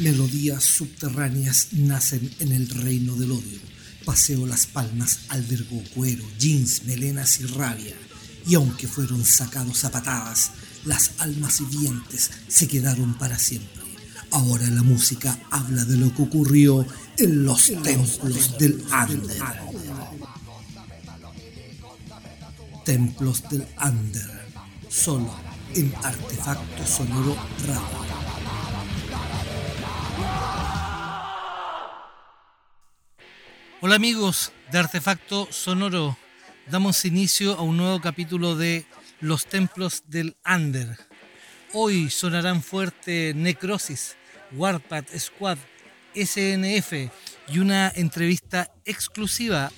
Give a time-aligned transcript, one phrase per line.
[0.00, 3.60] Melodías subterráneas nacen en el reino del odio.
[4.04, 7.94] Paseo Las Palmas albergó cuero, jeans, melenas y rabia.
[8.46, 10.50] Y aunque fueron sacados a patadas,
[10.84, 13.82] las almas vivientes se quedaron para siempre.
[14.32, 16.84] Ahora la música habla de lo que ocurrió
[17.16, 19.42] en los templos del Ander.
[22.84, 24.44] Templos del Ander.
[24.88, 25.32] Solo
[25.74, 27.36] en Artefacto Sonoro
[27.66, 28.03] Radio.
[33.86, 36.16] Hola amigos de Artefacto Sonoro.
[36.70, 38.86] Damos inicio a un nuevo capítulo de
[39.20, 40.96] Los Templos del Ander.
[41.74, 44.16] Hoy sonarán fuerte Necrosis,
[44.52, 45.58] Warpath Squad,
[46.14, 47.10] SNF
[47.48, 49.70] y una entrevista exclusiva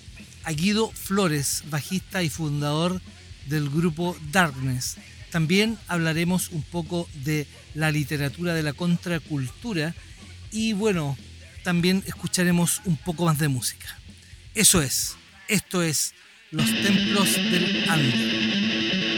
[0.44, 3.00] a Guido Flores, bajista y fundador
[3.48, 4.98] del grupo Darkness.
[5.32, 9.96] También hablaremos un poco de la literatura de la contracultura
[10.52, 11.16] y bueno,
[11.66, 13.88] también escucharemos un poco más de música.
[14.54, 15.16] Eso es,
[15.48, 16.14] esto es
[16.52, 19.15] Los Templos del Ande.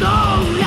[0.00, 0.61] Amigos,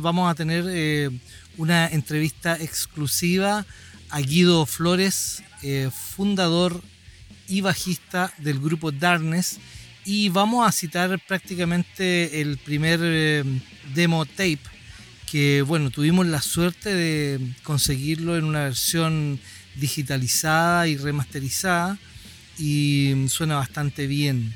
[0.00, 1.10] vamos a tener eh,
[1.56, 3.64] una entrevista exclusiva
[4.10, 6.82] a Guido Flores, eh, fundador
[7.48, 9.58] y bajista del grupo Darkness,
[10.04, 13.44] y vamos a citar prácticamente el primer
[13.94, 14.60] demo tape
[15.26, 19.40] que bueno, tuvimos la suerte de conseguirlo en una versión
[19.74, 21.98] digitalizada y remasterizada
[22.58, 24.54] y suena bastante bien.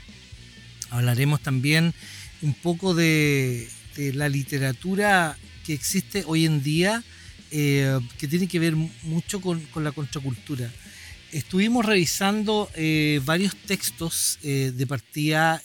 [0.90, 1.92] Hablaremos también
[2.40, 7.02] un poco de, la literatura que existe hoy en día,
[7.50, 10.72] eh, que tiene que ver mucho con, la contracultura.
[11.32, 15.62] Estuvimos revisando eh, varios textos eh, de partida,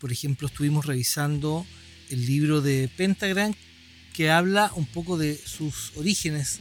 [0.00, 1.66] por ejemplo, estuvimos revisando
[2.08, 3.54] el libro de Pentagram,
[4.14, 6.60] que habla un poco de sus orígenes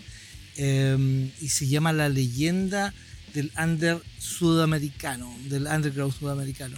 [0.58, 2.94] y se llama La leyenda
[3.34, 6.78] del under sudamericano, del underground sudamericano.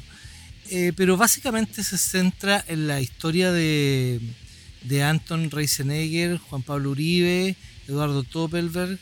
[0.73, 4.21] Eh, pero básicamente se centra en la historia de,
[5.03, 7.57] Anton Reisenegger, Juan Pablo Uribe,
[7.89, 8.97] Eduardo Toppelberg,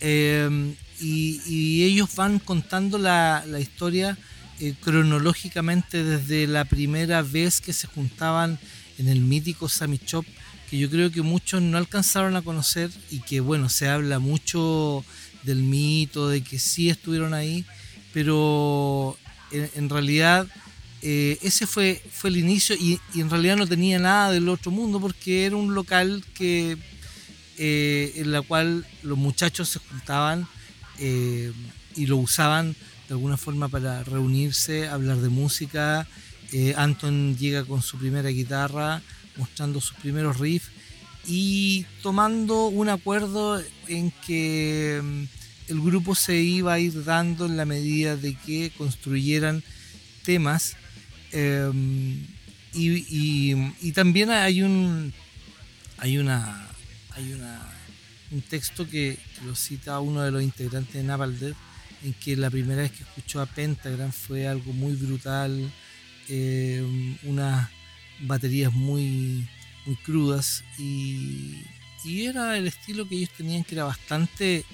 [0.00, 4.18] em, y, ellos van contando la, historia
[4.58, 8.58] eh, cronológicamente desde la primera vez que se juntaban
[8.98, 10.26] en el mítico Sammy Chop,
[10.68, 15.04] que yo creo que muchos no alcanzaron a conocer y que bueno, se habla mucho
[15.44, 17.64] del mito, de que sí estuvieron ahí,
[18.12, 19.16] pero
[19.52, 20.48] en, realidad
[21.02, 25.00] eh, ese fue, fue el inicio y, en realidad no tenía nada del otro mundo
[25.00, 26.76] porque era un local que
[27.58, 30.46] eh, en la cual los muchachos se juntaban
[31.00, 32.74] y lo usaban
[33.08, 36.06] de alguna forma para reunirse, hablar de música.
[36.52, 39.02] Eh, Anton llega con su primera guitarra,
[39.36, 40.70] mostrando sus primeros riffs
[41.26, 45.22] y tomando un acuerdo en que mm,
[45.68, 49.62] el grupo se iba a ir dando en la medida de que construyeran
[50.24, 50.76] temas.
[51.32, 52.26] Em,
[52.74, 55.12] y, también hay un
[55.98, 56.68] hay una
[57.16, 57.60] hay una
[58.30, 61.34] un texto que, lo cita uno de los integrantes de Napalm
[62.02, 65.70] en que la primera vez que escuchó a Pentagram fue algo muy brutal,
[66.28, 67.68] eh, unas
[68.20, 69.48] baterías muy,
[69.86, 71.64] muy crudas y,
[72.04, 74.64] era el estilo que ellos tenían que era bastante,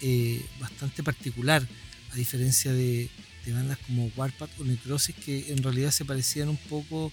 [0.00, 1.62] eh, bastante particular,
[2.10, 3.08] a diferencia de,
[3.52, 7.12] bandas como Warpath o Necrosis que en realidad se parecían un poco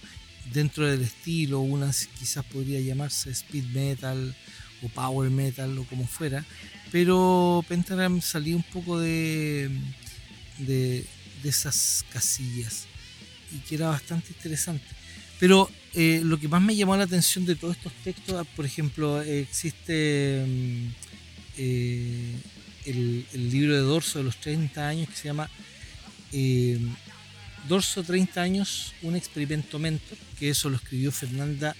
[0.52, 4.34] dentro del estilo, unas quizás podría llamarse speed metal
[4.82, 6.44] o power metal o como fuera,
[6.92, 9.70] pero Pentagram salía un poco de,
[10.58, 11.04] de,
[11.44, 12.86] esas casillas
[13.52, 14.84] y que era bastante interesante.
[15.38, 19.22] Pero eh, lo que más me llamó la atención de todos estos textos, por ejemplo,
[19.22, 20.88] existe mm,
[21.58, 22.34] eh,
[22.86, 25.48] el, libro de Dorso de los 30 años que se llama
[26.32, 26.78] eh,
[27.68, 31.74] Dorso 30 años, un experimento mentor, que eso lo escribió Fernanda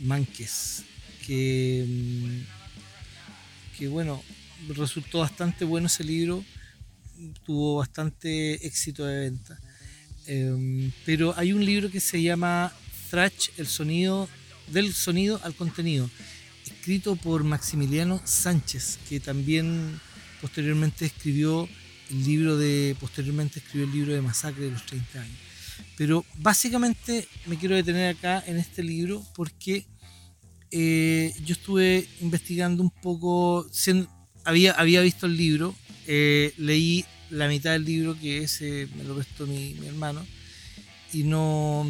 [0.00, 0.84] Mánquez,
[1.24, 2.62] que mm,
[3.78, 4.22] que bueno,
[4.68, 6.44] resultó bastante bueno ese libro,
[7.44, 9.58] tuvo bastante éxito de venta.
[10.26, 12.72] Em, pero hay un libro que se llama
[13.10, 14.28] Thrash, el sonido
[14.68, 16.08] del sonido al contenido,
[16.64, 20.00] escrito por Maximiliano Sánchez, que también
[20.40, 21.68] posteriormente escribió
[22.12, 25.38] el libro de posteriormente escribió el libro de Masacre de los 30 años.
[25.96, 29.86] Pero básicamente me quiero detener acá en este libro porque
[30.70, 33.66] eh, yo estuve investigando un poco,
[34.44, 35.74] había, había visto el libro,
[36.06, 40.26] eh, leí la mitad del libro que ese me lo prestó mi, hermano
[41.12, 41.86] y no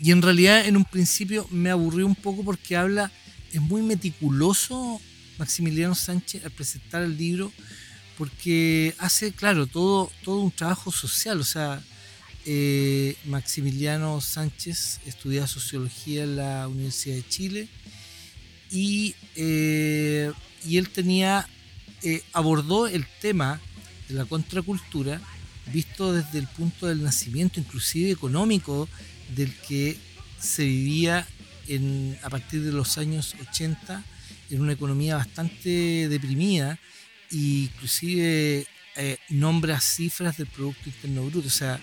[0.00, 3.10] y en realidad en un principio me aburrió un poco porque habla
[3.52, 5.00] es muy meticuloso
[5.38, 7.52] Maximiliano Sánchez al presentar el libro
[8.16, 11.82] porque hace claro todo todo un trabajo social o sea
[12.48, 17.68] eh, Maximiliano Sánchez estudia sociología en la Universidad de Chile
[18.70, 20.30] y, eh,
[20.64, 21.48] y él tenía,
[22.02, 23.60] eh, abordó el tema
[24.08, 25.20] de la contracultura
[25.72, 28.88] visto desde el punto del nacimiento, inclusive económico,
[29.34, 29.98] del que
[30.38, 31.26] se vivía
[31.66, 34.04] en, a partir de los años 80
[34.50, 36.78] en una economía bastante deprimida
[37.30, 38.66] inclusive
[39.28, 41.48] nombra cifras del Producto Interno Bruto.
[41.48, 41.80] O sea,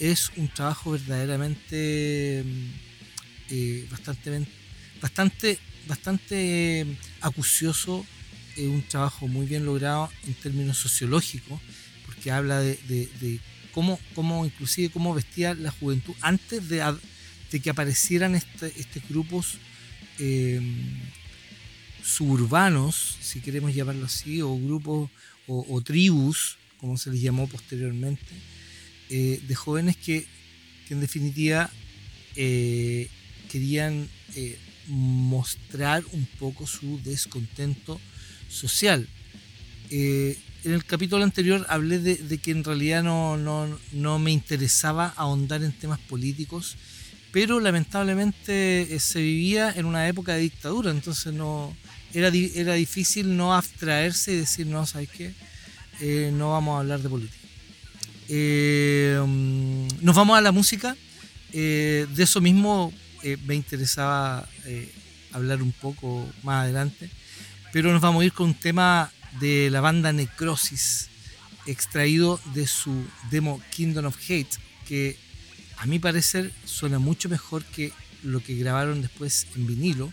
[0.00, 2.90] es un trabajo verdaderamente mm,
[3.50, 4.46] eh, bastante,
[5.00, 6.86] bastante, bastante
[7.20, 8.04] acucioso,
[8.56, 11.60] eh, un trabajo muy bien logrado en términos sociológicos,
[12.06, 13.40] porque habla de,
[13.72, 16.82] cómo, cómo, inclusive cómo vestía la juventud antes de,
[17.62, 19.58] que aparecieran este, estos grupos
[20.18, 20.98] em,
[22.02, 25.10] suburbanos, si queremos llamarlo así, o grupos
[25.46, 28.24] o tribus, como se les llamó posteriormente
[29.12, 30.24] eh, de jóvenes que,
[30.88, 31.70] en definitiva
[32.36, 33.08] eh,
[33.48, 38.00] querían eh, mostrar un poco su descontento
[38.48, 39.08] social.
[39.90, 45.72] en el capítulo anterior hablé de, que en realidad no, no, me interesaba ahondar en
[45.72, 46.76] temas políticos,
[47.32, 51.76] pero lamentablemente se vivía en una época de dictadura, entonces no
[52.12, 55.32] era, era difícil no abstraerse y decir, no, ¿sabes qué?
[56.32, 57.40] no vamos a hablar de política.
[58.32, 59.20] Eh,
[60.00, 60.96] nos vamos a la música.
[61.52, 62.92] Eh, de eso mismo
[63.24, 64.48] eh, me interesaba
[65.32, 67.10] hablar un poco más adelante.
[67.72, 69.10] Pero nos vamos a ir con un tema
[69.40, 71.08] de la banda Necrosis,
[71.66, 74.56] extraído de su demo Kingdom of Hate,
[74.86, 75.16] que
[75.80, 77.90] a mi parecer suena mucho mejor que
[78.22, 80.12] lo que grabaron después en vinilo.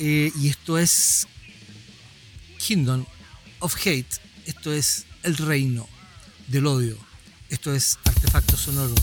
[0.00, 1.28] Eh, y esto es
[2.58, 3.04] Kingdom
[3.60, 4.20] of Hate.
[4.46, 5.88] Esto es el reino
[6.48, 6.98] del odio.
[7.50, 8.96] Esto es artefacto sonoro.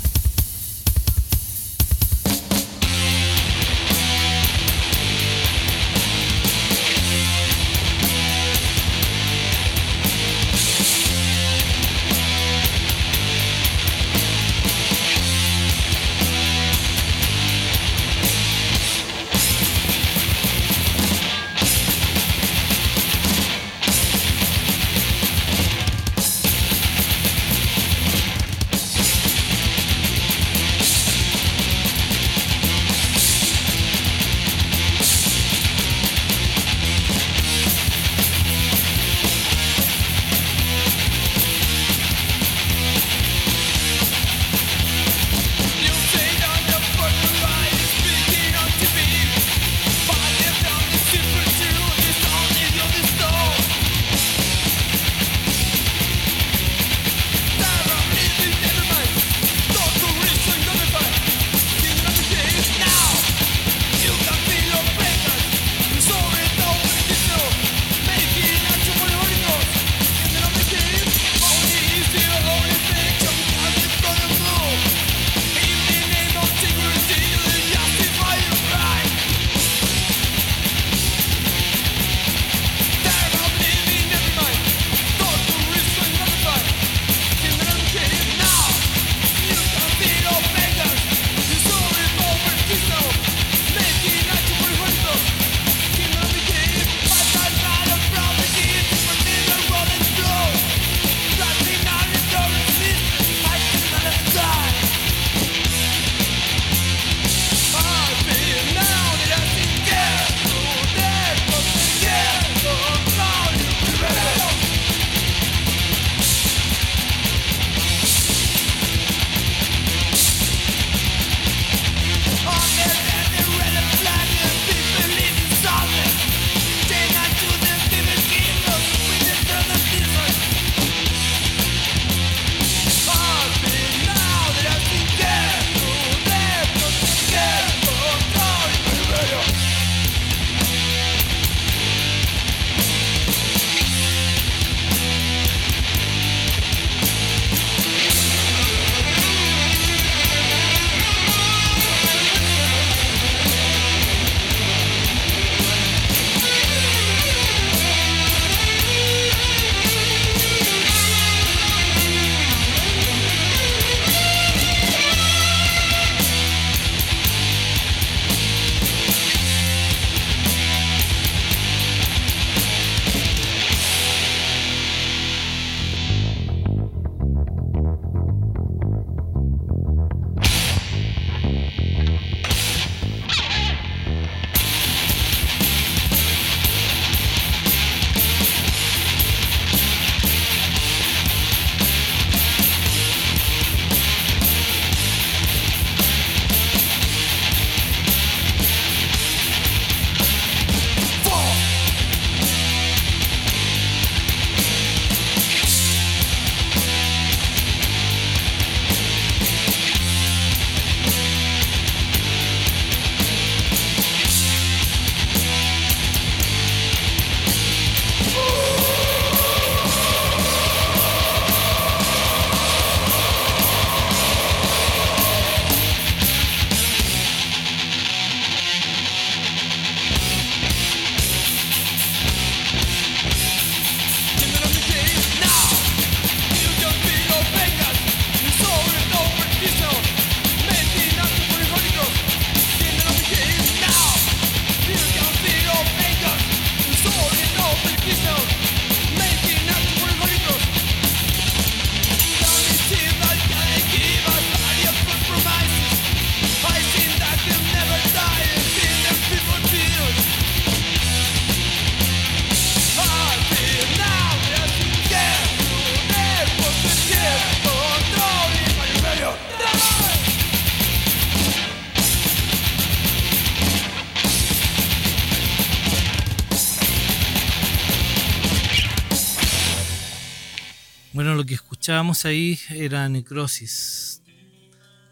[281.87, 284.21] Escuchábamos ahí era Necrosis,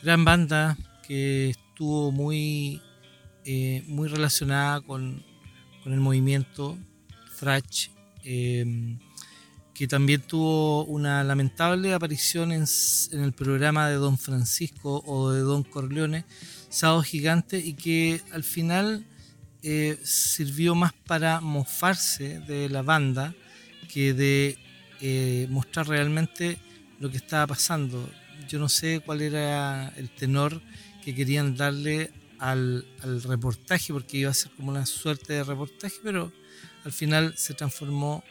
[0.03, 0.77] gran banda
[1.08, 2.82] que estuvo muy,
[3.46, 5.24] eh, muy relacionada con,
[5.82, 6.77] con el movimiento
[7.39, 7.91] thrash,
[8.25, 9.00] em,
[9.74, 12.65] que también tuvo una lamentable aparición en,
[13.13, 16.25] el programa de Don Francisco o de Don Corleone,
[16.67, 19.05] Sábado Gigante, y que al final
[19.63, 23.34] eh, sirvió más para mofarse de la banda
[23.88, 24.65] que de
[25.08, 26.58] eh, mostrar realmente
[27.00, 28.10] lo que estaba pasando.
[28.50, 30.60] Yo no sé cuál era el tenor
[31.04, 32.84] que querían darle al,
[33.24, 36.34] reportaje, porque iba a ser como una suerte de reportaje, pero
[36.84, 38.24] al final se transformó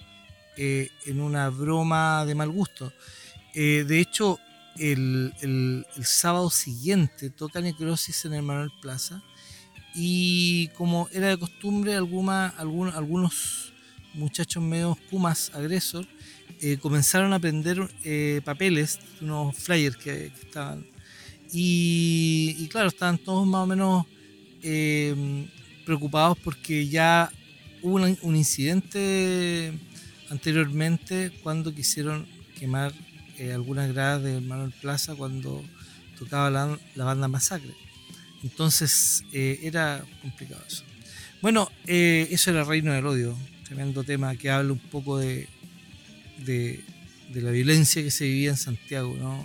[0.56, 2.92] eh, en una broma de mal gusto.
[3.54, 4.40] Eh, de hecho,
[4.76, 9.22] el, sábado siguiente toca Necrosis en el Manuel Plaza
[9.94, 13.72] y como era de costumbre, alguna, algunos
[14.14, 16.04] muchachos medio pumas agresor
[16.60, 17.88] eh, comenzaron a prender
[18.44, 20.86] papeles, unos flyers que estaban
[21.56, 24.06] y, claro, estaban todos más o menos
[24.62, 25.46] eh,
[25.86, 27.30] preocupados porque ya
[27.80, 29.72] hubo un, incidente
[30.30, 32.26] anteriormente cuando quisieron
[32.58, 32.92] quemar
[33.38, 35.62] eh, algunas gradas de Manuel Plaza cuando
[36.18, 37.74] tocaba la, banda Masacre.
[38.42, 40.82] Entonces eh, era complicado eso.
[41.40, 45.46] Bueno, eso era Reino del Odio, tremendo tema que habla un poco de,
[46.38, 46.84] de,
[47.34, 49.44] la violencia que se vivía en Santiago, ¿no?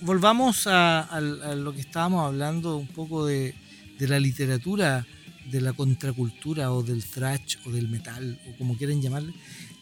[0.00, 1.20] volvamos a,
[1.56, 3.54] lo que estábamos hablando un poco de,
[3.98, 5.06] la literatura,
[5.50, 9.32] de la contracultura o del thrash o del metal o como quieran llamarle.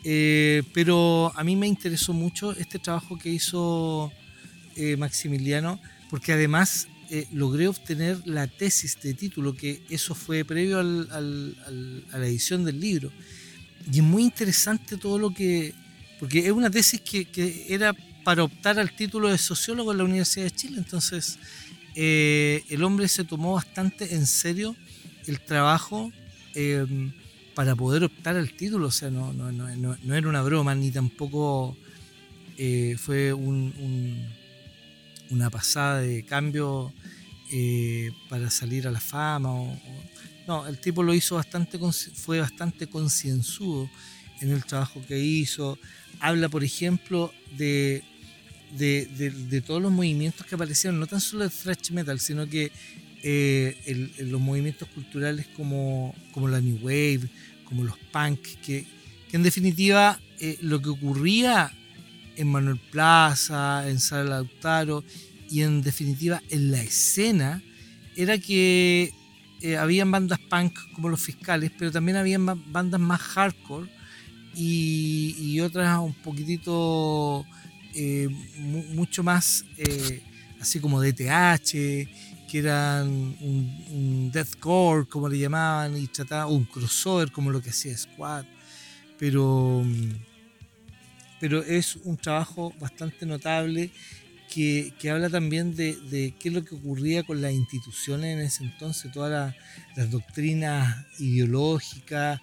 [0.04, 4.12] Eh, pero a mí me interesó mucho este trabajo que hizo
[4.76, 10.80] eh, Maximiliano porque además eh, logré obtener la tesis de título, que eso fue previo
[10.80, 13.12] a la edición del libro.
[13.92, 15.74] Y es muy interesante todo lo que...
[16.18, 17.94] Porque es una tesis que, que era
[18.24, 20.78] para optar al título de sociólogo en la Universidad de Chile.
[20.78, 21.38] Entonces,
[21.94, 24.74] eh, el hombre se tomó bastante en serio
[25.26, 26.12] el trabajo
[26.54, 27.12] em,
[27.54, 28.88] para poder optar al título.
[28.88, 31.76] O sea, no, no, no, no era una broma, ni tampoco
[32.58, 34.26] eh, fue un,
[35.30, 36.92] una pasada de cambio
[37.52, 39.50] eh, para salir a la fama.
[40.48, 41.78] no, el tipo lo hizo bastante,
[42.14, 43.88] fue bastante concienzudo
[44.40, 45.78] en el trabajo que hizo.
[46.20, 48.02] Habla, por ejemplo, de
[48.72, 52.72] de, todos los movimientos que aparecieron, no tan solo el thrash metal, sino que
[53.22, 57.28] eh, los movimientos culturales como, como, la New Wave,
[57.64, 58.86] como los punk, que,
[59.32, 61.72] en definitiva eh, lo que ocurría
[62.36, 65.04] en Manuel Plaza, en Sala Lautaro
[65.50, 67.62] y en definitiva en la escena
[68.14, 69.12] era que
[69.62, 73.88] eh, habían bandas punk como los fiscales, pero también habían bandas más hardcore
[74.56, 77.44] y, otras un poquitito
[77.94, 78.28] eh,
[78.94, 80.22] mucho más eh,
[80.60, 81.70] así como DTH,
[82.48, 83.08] que eran
[83.40, 88.44] un, deathcore, como le llamaban, y trataba un crossover, como lo que hacía Squad.
[89.18, 89.84] Pero,
[91.40, 93.90] pero es un trabajo bastante notable
[94.52, 99.12] que, habla también de, qué es lo que ocurría con las instituciones en ese entonces,
[99.12, 99.54] todas
[99.96, 102.40] las doctrinas ideológicas,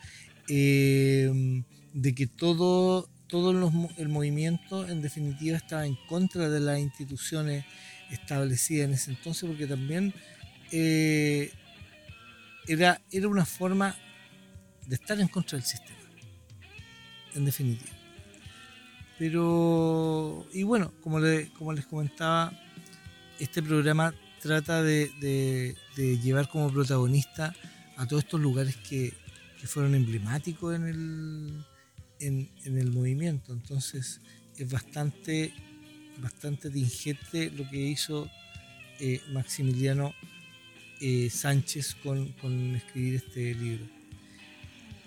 [0.47, 3.49] eh, de que todo todo
[3.97, 7.65] el movimiento en definitiva estaba en contra de las instituciones
[8.11, 10.13] establecidas en ese entonces, porque también
[10.71, 11.51] eh,
[12.67, 13.95] era, era una forma
[14.85, 15.97] de estar en contra del sistema,
[17.33, 17.89] en definitiva.
[19.17, 21.19] Pero, y bueno, como,
[21.57, 22.53] como les comentaba,
[23.39, 27.55] este programa trata de, llevar como protagonista
[27.97, 29.11] a todos estos lugares que
[29.65, 31.65] fueron emblemáticos en el,
[32.27, 33.53] en, el movimiento.
[33.53, 34.19] Entonces
[34.57, 35.53] es bastante,
[36.19, 38.29] bastante tingente lo que hizo
[38.99, 40.13] eh, Maximiliano
[41.01, 42.33] eh, Sánchez con,
[42.75, 43.85] escribir este libro.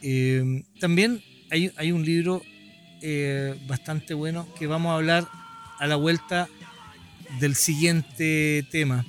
[0.03, 2.43] Eh, también hay, hay, un libro
[3.69, 5.29] bastante bueno que vamos a hablar
[5.79, 6.49] a la vuelta
[7.39, 9.07] del siguiente tema.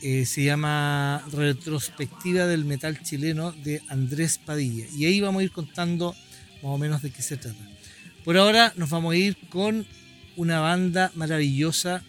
[0.00, 4.86] se llama Retrospectiva del Metal Chileno de Andrés Padilla.
[4.96, 6.16] Y ahí vamos a ir contando
[6.62, 7.62] más o menos de qué se trata.
[8.24, 9.86] Por ahora nos vamos a ir con
[10.36, 12.02] una banda maravillosa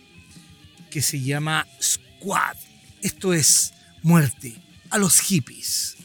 [0.89, 2.57] que se llama Squad.
[3.01, 4.55] Esto es muerte
[4.89, 5.97] a los hippies.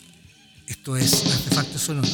[0.66, 2.08] Esto es Artefacto Sonoro.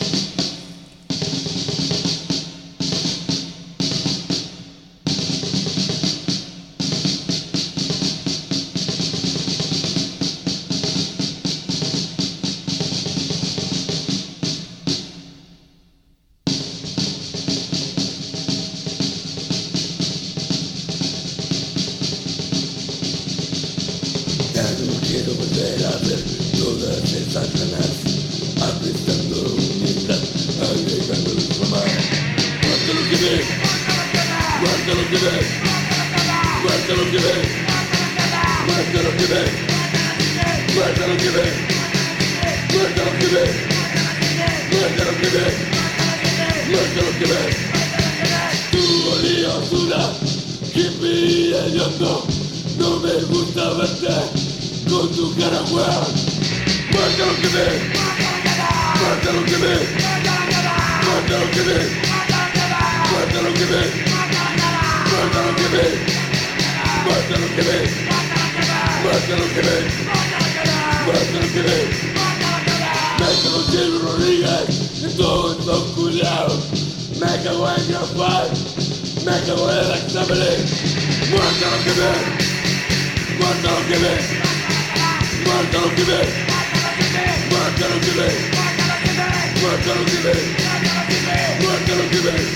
[55.52, 56.04] that I will.
[56.92, 57.76] But don't give in.
[57.92, 59.76] But don't give me,
[61.04, 61.88] But don't give in.
[63.12, 63.90] But don't give in.
[64.62, 65.90] But don't give me,
[67.04, 67.86] But don't give in.
[69.04, 69.84] But don't give in.
[71.04, 71.88] But don't give in.
[73.20, 76.56] Metro Jim Rodriguez, estou loucurado.
[77.20, 78.50] Make a way your fight.
[79.24, 80.56] Make a way like somebody.
[81.30, 82.42] But don't give in.
[83.38, 84.31] But don't give que
[85.46, 86.28] Why don't give it?
[86.50, 87.32] Why don't give it?
[87.62, 88.36] Why don't give it?
[89.62, 90.42] Why don't give it?
[91.62, 92.46] Why don't give it?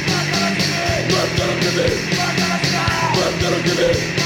[1.13, 1.95] Why don't give it?
[3.17, 4.26] Why don't give it?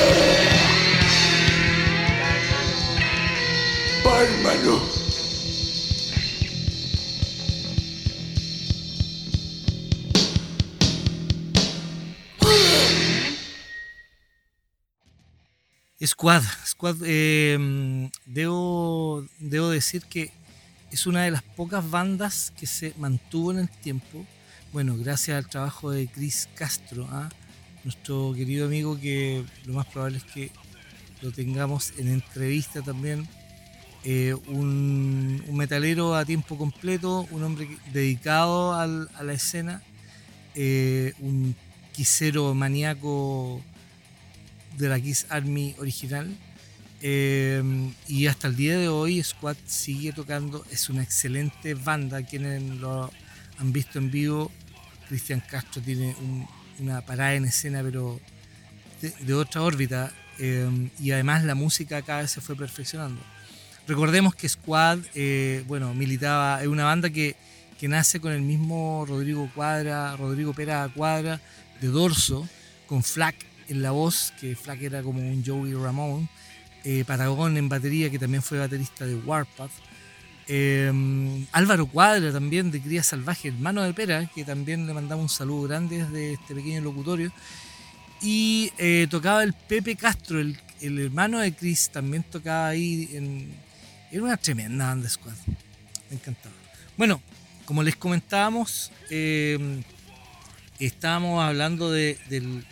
[16.21, 17.57] Squad, Squad eh,
[18.27, 20.29] debo, debo decir que
[20.91, 24.23] es una de las pocas bandas que se mantuvo en el tiempo.
[24.71, 27.27] Bueno, gracias al trabajo de Chris Castro, ¿ah?
[27.83, 30.51] nuestro querido amigo que lo más probable es que
[31.23, 33.27] lo tengamos en entrevista también.
[34.03, 39.81] Eh, un, metalero a tiempo completo, un hombre dedicado a la escena,
[40.53, 41.55] eh, un
[41.93, 43.59] quisero maníaco
[44.81, 46.27] de la Kiss Army original.
[47.03, 47.63] Eh,
[48.07, 53.09] y hasta el día de hoy Squad sigue tocando, es una excelente banda, quienes lo
[53.57, 54.51] han visto en vivo.
[55.07, 56.15] Cristian Castro tiene
[56.79, 58.19] una parada en escena, pero
[59.01, 60.11] de, otra órbita.
[60.39, 63.21] Eh, y además la música cada vez se fue perfeccionando.
[63.87, 67.35] Recordemos que Squad, eh, bueno, militaba, es una banda que,
[67.79, 71.41] que nace con el mismo Rodrigo Cuadra, Rodrigo Pera Cuadra,
[71.81, 72.47] de Dorso,
[72.87, 76.27] con Flack en la voz, que Flack era como un Joey Ramón,
[76.83, 79.71] eh, Patagón en batería, que también fue baterista de Warpath,
[80.47, 80.91] eh,
[81.53, 85.69] Álvaro Cuadra también de Cría Salvaje, hermano de Pera, que también le mandamos un saludo
[85.69, 87.31] grande desde este pequeño locutorio.
[88.21, 90.57] Y eh, tocaba el Pepe Castro, el,
[90.99, 93.09] hermano de Chris, también tocaba ahí.
[93.13, 93.55] En,
[94.11, 95.33] era una tremenda banda squad.
[96.09, 96.53] Me encantaba.
[96.97, 97.21] Bueno,
[97.65, 98.91] como les comentábamos,
[100.77, 102.65] estábamos hablando del,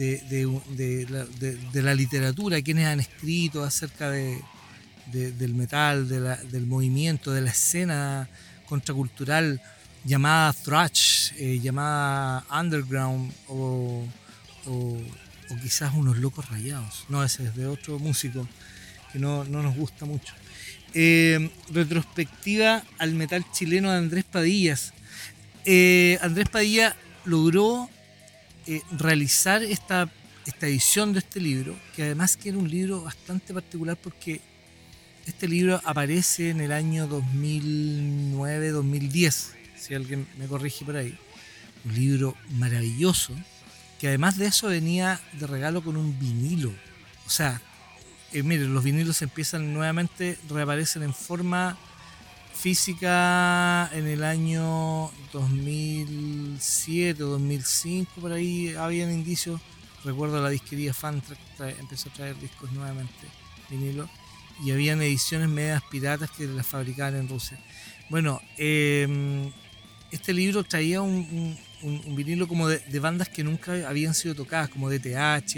[0.00, 8.28] de, la, literatura, quienes han escrito acerca del metal, del movimiento, de la escena
[8.66, 9.60] contracultural.
[10.02, 14.02] llamada thrash, eh, llamada underground o,
[14.66, 14.96] o,
[15.60, 17.04] quizás unos locos rayados.
[17.10, 18.48] No, ese es de otro músico
[19.12, 20.32] que no, nos gusta mucho.
[20.94, 24.94] Eh, retrospectiva al metal chileno de Andrés Padillas.
[25.66, 27.90] Eh, Andrés Padilla logró
[28.92, 30.10] realizar esta,
[30.46, 34.40] esta edición de este libro, que además que era un libro bastante particular porque
[35.26, 41.18] este libro aparece en el año 2009-2010 si alguien me corrige por ahí.
[41.84, 43.34] Un libro maravilloso,
[43.98, 46.70] que además de eso venía de regalo con un vinilo.
[47.26, 47.62] O sea,
[48.32, 51.78] eh, los vinilos empiezan nuevamente, reaparecen en forma
[52.60, 59.58] física en el año 2007 2005, por ahí habían indicios.
[60.04, 61.38] Recuerdo la disquería Fantrack
[61.78, 63.26] empezó a traer discos nuevamente,
[63.70, 64.10] vinilo,
[64.62, 67.58] y habían ediciones medias piratas que las fabricaban en Rusia.
[68.10, 69.50] Bueno, eh,
[70.10, 71.56] este libro traía un,
[72.14, 75.56] vinilo como de, bandas que nunca habían sido tocadas, como DTH,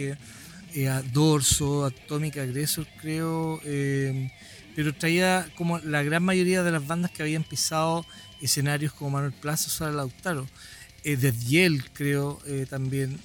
[0.75, 4.31] eh, Dorso, Atomic Aggressor, creo, eh,
[4.75, 8.07] pero traía como la gran mayoría de las bandas que habían pisado
[8.41, 10.47] escenarios como Manuel Plaza o Sara Lautaro,
[11.05, 13.19] eh, de Diel, creo, eh, también.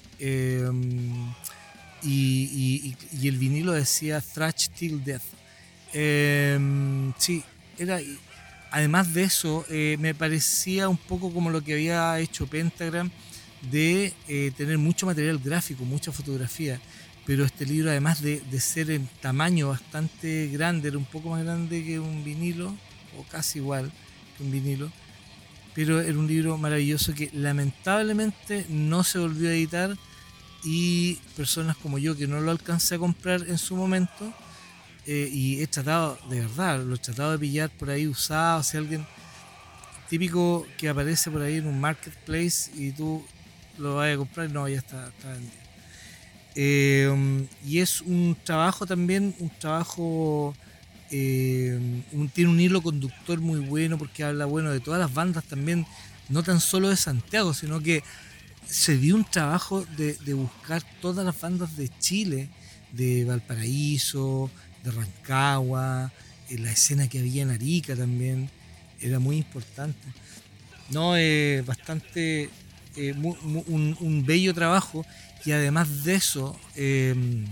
[2.00, 5.22] Y, y, el vinilo decía Thrash Till Death.
[7.18, 7.42] sí,
[7.76, 8.00] era
[8.70, 13.10] además de eso, eh, me parecía un poco como lo que había hecho Pentagram
[13.70, 16.80] de eh, tener mucho material gráfico, mucha fotografía.
[17.28, 21.84] Pero este libro, además de, ser en tamaño bastante grande, era un poco más grande
[21.84, 22.74] que un vinilo,
[23.18, 23.92] o casi igual
[24.34, 24.90] que un vinilo.
[25.74, 29.94] Pero era un libro maravilloso que lamentablemente no se volvió a editar
[30.64, 34.32] y personas como yo que no lo alcancé a comprar en su momento,
[35.04, 38.78] eh, y he tratado, de verdad, lo he tratado de pillar por ahí usado, si
[38.78, 39.06] alguien
[40.08, 43.22] típico que aparece por ahí en un marketplace y tú
[43.76, 45.67] lo vas a comprar, no, ya está, está vendido.
[46.54, 50.54] Eh, y es un trabajo también, un trabajo,
[51.10, 51.78] eh,
[52.34, 55.86] tiene un hilo conductor muy bueno porque habla, bueno, de todas las bandas también,
[56.28, 58.02] no tan solo de Santiago, sino que
[58.66, 62.48] se dio un trabajo de, buscar todas las bandas de Chile,
[62.92, 64.50] de Valparaíso,
[64.84, 66.12] de Rancagua,
[66.50, 68.50] la escena que había en Arica también,
[69.00, 70.08] era muy importante.
[70.90, 71.12] No,
[71.64, 72.50] bastante,
[72.96, 75.06] eh, un, bello trabajo
[75.44, 77.46] y además de eso em,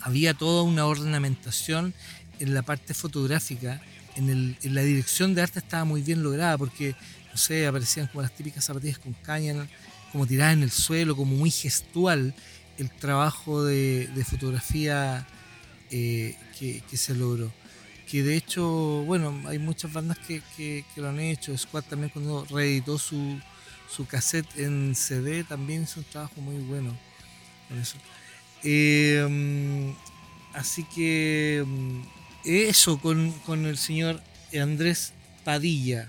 [0.00, 1.94] había toda una ornamentación
[2.38, 3.80] en la parte fotográfica,
[4.16, 6.94] en, la dirección de arte estaba muy bien lograda porque,
[7.30, 9.68] no sé, aparecían como las típicas zapatillas con caña,
[10.10, 12.34] como tiradas en el suelo, como muy gestual
[12.78, 15.26] el trabajo de, de fotografía
[15.94, 17.52] eh, que, se logró.
[18.10, 18.64] Que de hecho,
[19.04, 21.56] bueno, hay muchas bandas que, lo han hecho.
[21.56, 23.38] Squad también cuando reeditó su,
[23.94, 26.96] su cassette en CD también hizo un trabajo muy bueno
[27.68, 27.96] con eso.
[28.62, 29.94] Eh,
[30.54, 32.02] así que mm,
[32.44, 34.22] eso con, con el señor
[34.60, 35.12] Andrés
[35.44, 36.08] Padilla.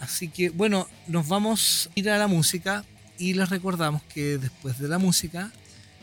[0.00, 2.84] Así que bueno, nos vamos a ir a la música
[3.18, 5.50] y les recordamos que después de la música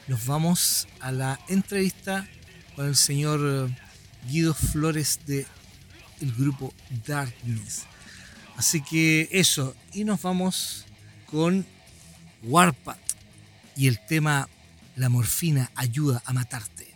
[0.07, 2.27] nos vamos a la entrevista
[2.75, 3.69] con el señor
[4.27, 5.45] Guido Flores de
[6.21, 6.73] el grupo
[7.05, 7.85] Darkness.
[8.57, 10.85] Así que eso, y nos vamos
[11.25, 11.65] con
[12.43, 12.97] Warpath
[13.75, 14.47] y el tema
[14.95, 16.87] La morfina ayuda a matarte.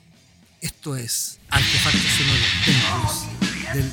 [0.61, 3.37] Esto es Artefacto Sonoro
[3.73, 3.91] del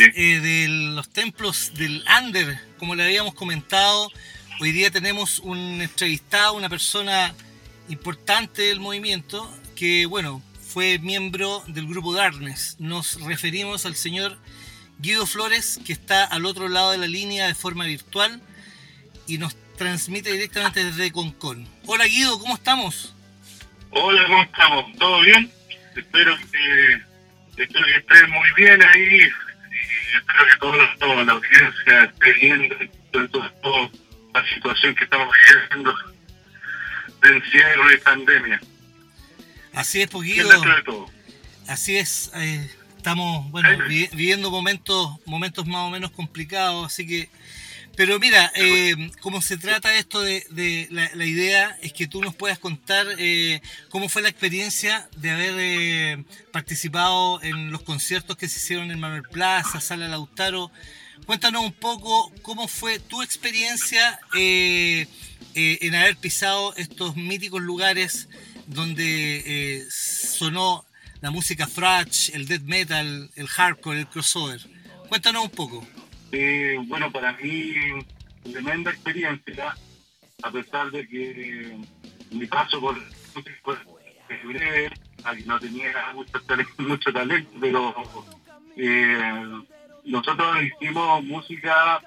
[0.00, 4.10] eh, de los templos del Ander, como le habíamos comentado,
[4.58, 7.34] hoy día tenemos un entrevistado, una persona
[7.90, 12.76] importante del movimiento, que bueno, fue miembro del grupo Darkness.
[12.78, 14.38] Nos referimos al señor
[15.00, 18.40] Guido Flores, que está al otro lado de la línea de forma virtual
[19.26, 21.68] y nos transmite directamente desde Concon.
[21.84, 23.14] Hola Guido, ¿cómo estamos?
[23.90, 24.96] Hola, ¿cómo estamos?
[24.98, 25.52] ¿Todo bien?
[25.94, 29.28] Espero que, espero que estén muy bien ahí
[30.16, 33.90] espero que todos, toda la audiencia esté bien de toda
[34.34, 35.94] la situación que estamos viviendo
[37.22, 38.60] de encierro y pandemia.
[39.74, 41.10] Así es, poquito.
[41.68, 42.30] Así es.
[42.34, 47.30] Eh, estamos, bueno, viviendo momentos, momentos más o menos complicados, así que.
[48.00, 52.58] Pero mira, eh, como se trata esto de, la, idea es que tú nos puedas
[52.58, 53.60] contar eh,
[53.90, 59.24] cómo fue la experiencia de haber participado en los conciertos que se hicieron en Manuel
[59.24, 60.70] Plaza, Sala Lautaro.
[61.26, 68.28] Cuéntanos un poco cómo fue tu experiencia en haber pisado estos míticos lugares
[68.66, 70.86] donde eh, sonó
[71.20, 74.66] la música thrash, el death metal, el hardcore, el crossover.
[75.10, 75.86] Cuéntanos un poco.
[76.32, 77.74] Eh, bueno, para mí,
[78.42, 79.74] tremenda experiencia,
[80.42, 81.76] a pesar de que
[82.30, 82.96] mi paso por
[83.62, 83.76] fue
[84.44, 84.90] breve,
[85.46, 86.40] no tenía mucho
[86.78, 87.94] mucho talento pero
[88.76, 89.62] eh,
[90.04, 92.00] nosotros hicimos música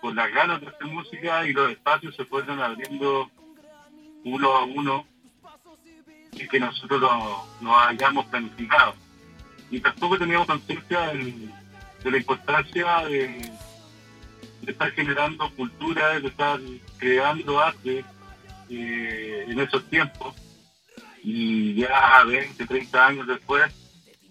[0.00, 3.30] por las ganas de hacer música y los espacios se fueron abriendo
[4.24, 5.06] uno a uno
[6.32, 7.00] y que nosotros
[7.60, 8.94] lo, hayamos planificado.
[9.70, 11.12] Y tampoco teníamos conciencia
[12.04, 13.50] de la importancia de,
[14.66, 16.60] estar generando cultura, de estar
[16.98, 18.04] creando arte
[18.68, 20.34] eh, en esos tiempos.
[21.22, 23.72] Y ya 20, 30 años después,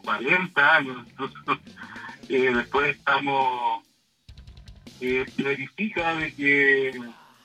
[0.04, 1.08] 40 años
[2.30, 3.84] eh, después estamos,
[5.02, 7.00] eh, se verifica de que,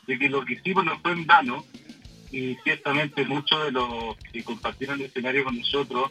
[0.06, 1.64] de que lo que hicimos no fue en vano,
[2.30, 6.10] y ciertamente muchos de los que compartieron el escenario con nosotros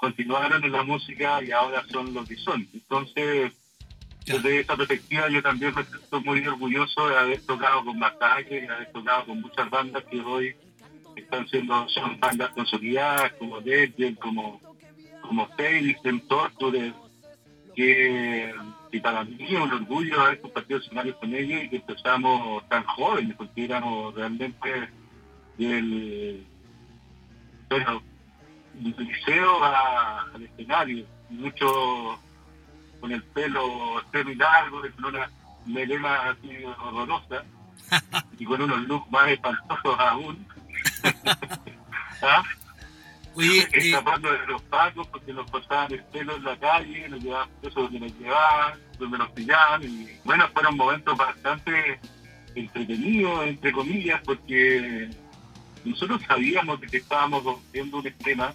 [0.00, 2.66] continuaron en la música y ahora son lo que son.
[2.72, 3.52] Entonces,
[4.24, 8.68] desde esa perspectiva yo también me siento muy orgulloso de haber tocado con Masacre, de
[8.68, 10.56] haber tocado con muchas bandas que hoy
[11.16, 14.60] están siendo, son bandas consolidadas, como Dead, como,
[15.20, 16.94] como Felix, en Torture,
[17.76, 18.54] que,
[18.90, 22.84] que, para mí es un orgullo haber compartido escenarios con ellos y que empezamos tan
[22.84, 24.88] jóvenes, porque éramos realmente
[25.58, 26.46] del,
[27.68, 28.02] bueno,
[28.80, 32.18] del liceo al escenario, mucho
[33.00, 35.30] con el pelo muy largo, con una
[35.66, 37.44] melena así horrorosa
[38.38, 40.46] y con unos looks más espantosos aún.
[42.22, 42.42] ¿Ah?
[43.34, 47.48] Oye, Escapando de los pacos porque nos pasaban el pelo en la calle, nos llevaban
[47.62, 49.82] eso donde nos llevaban, donde nos pillaban.
[49.82, 52.00] Y bueno, fueron momentos bastante
[52.54, 55.10] entretenidos, entre comillas, porque
[55.84, 58.52] nosotros sabíamos que estábamos rompiendo un esquema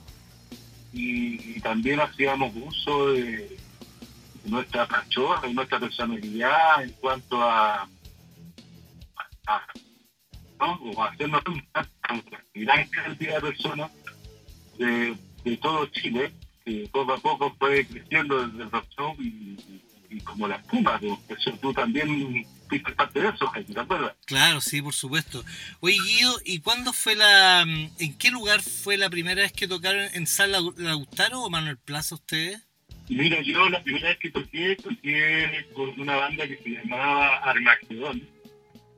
[0.95, 3.57] y, también hacíamos uso de,
[4.45, 7.89] nuestra cachorra, de nuestra personalidad en cuanto a,
[9.47, 9.61] a,
[10.59, 11.03] ¿no?
[11.03, 11.89] hacernos una
[12.53, 13.91] gran cantidad de personas
[14.77, 15.17] de,
[15.57, 16.31] todo Chile,
[16.63, 21.73] que poco a poco fue creciendo desde el rock y, como la espuma, eso tú
[21.73, 22.45] también
[22.95, 24.13] parte de eso, ¿te acuerdas?
[24.25, 25.43] Claro, sí, por supuesto.
[25.79, 27.61] Oye, Guido, ¿y cuándo fue la...
[27.61, 32.15] ¿En qué lugar fue la primera vez que tocaron en Sala Lautaro o Manuel Plaza
[32.15, 32.61] ustedes?
[33.09, 38.27] Mira, yo la primera vez que toqué, toqué con una banda que se llamaba Armagedón.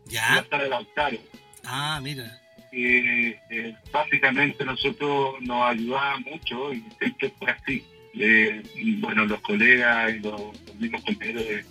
[0.06, 0.38] ¿Ya?
[0.38, 1.18] En Sala Lautaro.
[1.66, 2.42] Ah, mira.
[2.72, 7.84] Eh, eh, básicamente nosotros nos ayudaba mucho y siempre fue así.
[8.14, 8.64] Eh,
[9.00, 11.66] bueno, los colegas y los, los mismos compañeros de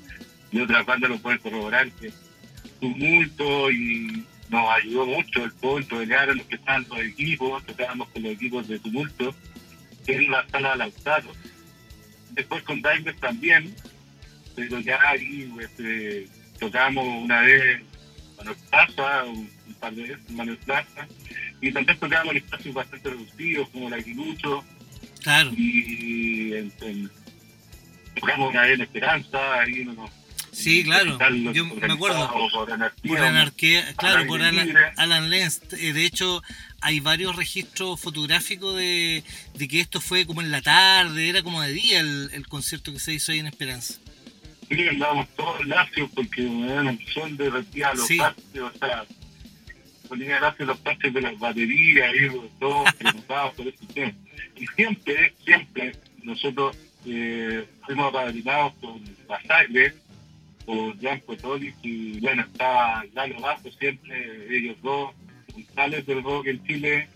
[0.57, 2.12] de otra parte lo pueden corroborar, que
[2.80, 8.22] tumulto y nos ayudó mucho el punto, pelearon los que estaban los equipos, tocábamos con
[8.22, 9.34] los equipos de tumulto,
[10.07, 11.32] en la sala de Lautaro.
[12.30, 13.74] Después con Divers también,
[14.54, 16.28] pero ya ahí pues, eh,
[16.59, 17.82] tocamos una vez
[18.38, 19.50] Manuel Plaza, un,
[19.80, 21.07] par de veces Manuel Plaza,
[21.61, 24.64] y también tocábamos en espacios bastante reducidos como la Aguilucho,
[25.22, 25.50] claro.
[25.57, 26.52] y
[28.14, 30.11] tocamos una vez en Esperanza, ahí unos
[30.57, 31.18] Sí, claro,
[31.52, 32.30] yo me acuerdo.
[33.07, 35.61] Por anarquía, claro, por Alan, Lenz.
[35.74, 36.42] Eh, de hecho,
[36.80, 39.22] hay varios registros fotográficos de,
[39.59, 43.12] que esto fue como en la tarde, era como de día el, concierto que se
[43.12, 44.00] hizo ahí en Esperanza.
[44.70, 48.18] Sí, andábamos todos lacios porque el sol derretía los sí.
[48.18, 49.04] o sea,
[50.09, 54.12] ponía lacios los parches de las baterías, y todos preocupados por este tema.
[54.57, 55.92] Y siempre, siempre,
[56.22, 59.94] nosotros eh, fuimos apadrinados con Masacre,
[60.66, 65.14] por Jan Potolis y bueno, estaba Lalo Bajo siempre, ellos dos,
[65.54, 67.08] González del rock en Chile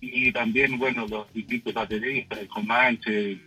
[0.00, 3.38] y también, bueno, los distintos bateristas, el Comanche,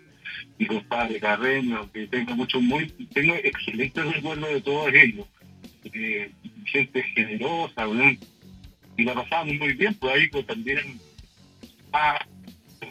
[0.58, 5.28] mi compadre Carreño, que tengo mucho muy, tengo excelentes recuerdos de todos ellos.
[6.66, 7.88] Gente generosa,
[8.96, 11.00] y la pasamos muy bien, pues ahí pues, también
[11.92, 12.20] ah,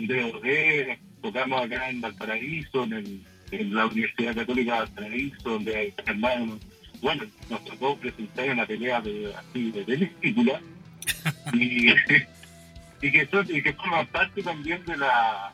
[0.01, 6.61] de tocamos acá en Valparaíso, en, la Universidad Católica de Valparaíso, donde hermanos,
[7.01, 10.61] bueno, nos tocó presentar una pelea de, así, de película,
[11.53, 11.95] y, y,
[13.11, 15.53] que, y que forma parte también de la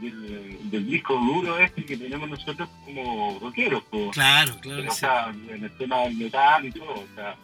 [0.00, 3.82] del, disco duro este que tenemos nosotros como rockeros.
[4.12, 4.88] claro, claro.
[4.88, 7.36] o sea, en el tema del metal y todo, o sea,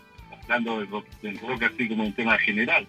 [0.42, 0.88] hablando del
[1.38, 2.86] rock, así como un tema general.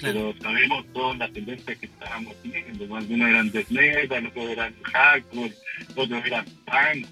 [0.00, 2.96] Pero sabemos todas las tendencias que estábamos viendo.
[2.96, 5.54] Algunos eran death metal, otros eran hardcore,
[5.96, 7.06] otros eran punk.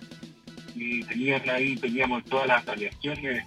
[0.75, 3.45] Y tenían ahí, teníamos todas las variaciones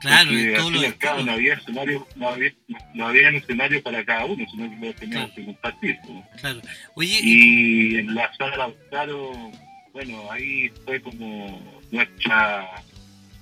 [0.00, 2.50] Claro, y todo lo cabo, no había escenario, no había,
[2.94, 5.98] no había escenario para cada uno, sino que lo teníamos que compartir.
[6.40, 6.62] Claro.
[6.94, 9.52] Oye, y en la sala de Lautaro,
[9.92, 11.60] bueno, ahí fue como
[11.90, 12.82] nuestra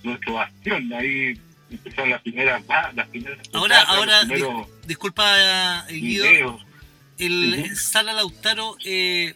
[0.02, 1.38] nuestro bastión, ahí
[1.70, 2.62] empezaron las primeras
[2.94, 4.22] las primeras Ahora, ahora
[4.86, 6.58] disculpa Guido,
[7.18, 9.34] el Sala Lautaro eh,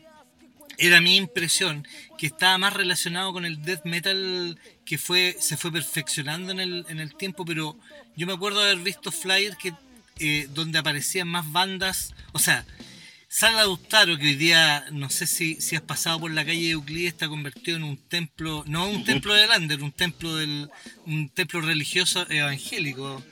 [0.79, 1.87] era mi impresión
[2.19, 6.87] que estaba más relacionado con el death metal que fue se fue perfeccionando en el,
[6.89, 7.77] en el tiempo, pero
[8.17, 9.73] yo me acuerdo haber visto flyers que
[10.19, 12.65] eh, donde aparecían más bandas, o sea,
[13.33, 16.71] Sala Lautaro, que hoy día, no sé si, si has pasado por la calle de
[16.73, 20.69] Euclides, está convertido en un templo, no un templo de Lander, un templo del,
[21.07, 23.25] un templo religioso evangélico,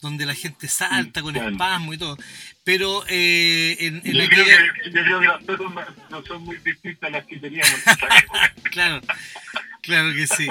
[0.00, 2.16] donde la gente salta con espasmo y todo.
[2.64, 6.56] Pero eh, en, en yo, creo que, yo, creo que, las cosas no son muy
[6.64, 7.80] distintas a las que teníamos.
[8.70, 9.02] claro,
[9.82, 10.48] claro que sí.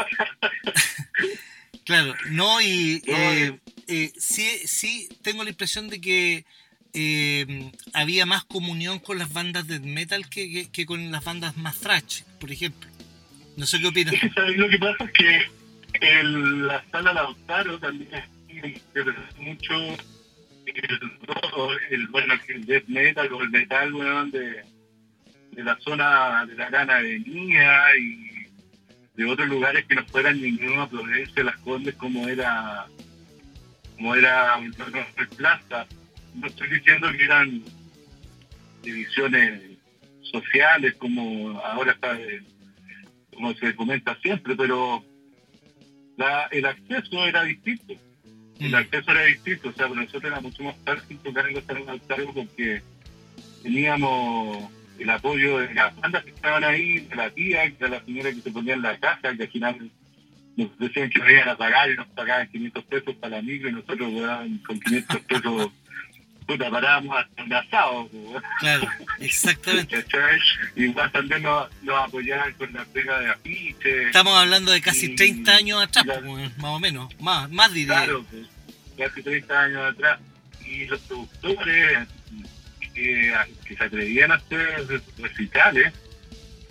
[1.83, 6.45] claro, no, y eh, eh, sí, sí tengo la impresión de que
[6.93, 11.79] eh, había más comunión con las bandas de metal que, que, con las bandas más
[11.79, 12.89] thrash, por ejemplo.
[13.57, 14.15] No sé qué opinas.
[14.55, 15.41] Lo que pasa es que
[16.01, 18.09] el, la sala Lautaro también
[19.37, 19.73] mucho
[20.65, 21.11] el,
[21.89, 24.63] el, bueno, el death metal o el metal de,
[25.51, 28.47] de la zona de la Gran Avenida y
[29.15, 32.87] de otros lugares que no fueran ninguna Florencia, Las Condes, como era
[33.95, 35.85] como era el Plaza.
[36.35, 37.63] No estoy diciendo que eran
[38.83, 39.61] divisiones
[40.21, 42.17] sociales como ahora está
[43.33, 45.03] como se comenta siempre, pero
[46.17, 47.93] la, el acceso era distinto.
[48.59, 48.75] El mm.
[48.75, 51.63] acceso era distinto, o sea, para nosotros era mucho más fácil tocar en los
[52.33, 52.81] porque
[53.63, 58.31] teníamos el apoyo de las bandas que estaban ahí, de la tía, de la señora
[58.31, 59.91] que se ponía en la casa, que al final
[60.55, 63.69] nos decían que nos iban a pagar y nos pagaban 500 pesos para la micro
[63.69, 64.11] y nosotros
[64.65, 65.71] con 500 pesos
[66.45, 68.09] puta, parábamos un asado.
[68.59, 68.87] Claro,
[69.19, 70.05] exactamente.
[70.75, 74.03] Igual también nos, nos, apoyaban con la pega de afiche.
[74.07, 78.03] Estamos hablando de casi 30 años atrás, pues, más o menos, más, más diría.
[78.03, 78.47] Claro, pues,
[78.97, 80.19] casi 30 años atrás.
[80.65, 82.07] Y los productores
[82.93, 83.33] que,
[83.67, 85.93] se atrevían a hacer recitales.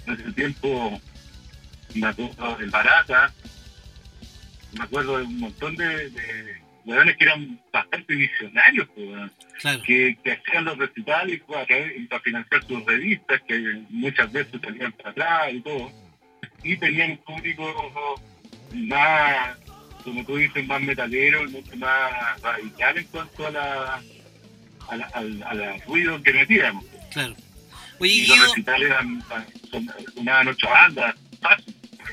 [0.06, 1.00] En ese tiempo
[1.94, 3.32] me acuerdo del Barata,
[4.72, 8.88] me acuerdo de un montón de, de que eran bastante visionarios,
[9.84, 15.10] que, que, hacían los recitales para, para financiar sus revistas, que muchas veces salían para
[15.10, 15.92] atrás y todo.
[16.64, 18.20] Y tenían un público
[18.74, 19.56] más,
[20.04, 24.02] como tú dices, más metalero, mucho más radical en cuanto a la
[24.88, 26.84] al, al, ruido que metíamos.
[27.12, 27.34] Claro.
[27.98, 29.24] Oye, y los recitales eran,
[29.70, 31.14] son una noche banda,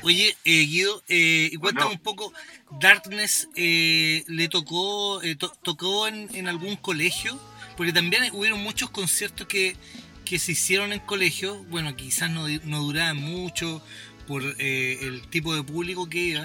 [0.02, 2.32] Oye, eh, Guido, eh, cuéntame un poco,
[2.80, 7.38] Darkness eh, le tocó, eh, tocó en, en, algún colegio,
[7.76, 9.76] porque también hubieron muchos conciertos que,
[10.24, 13.82] que se hicieron en colegio, bueno, quizás no, no duraban mucho
[14.26, 16.44] por eh, el tipo de público que iba,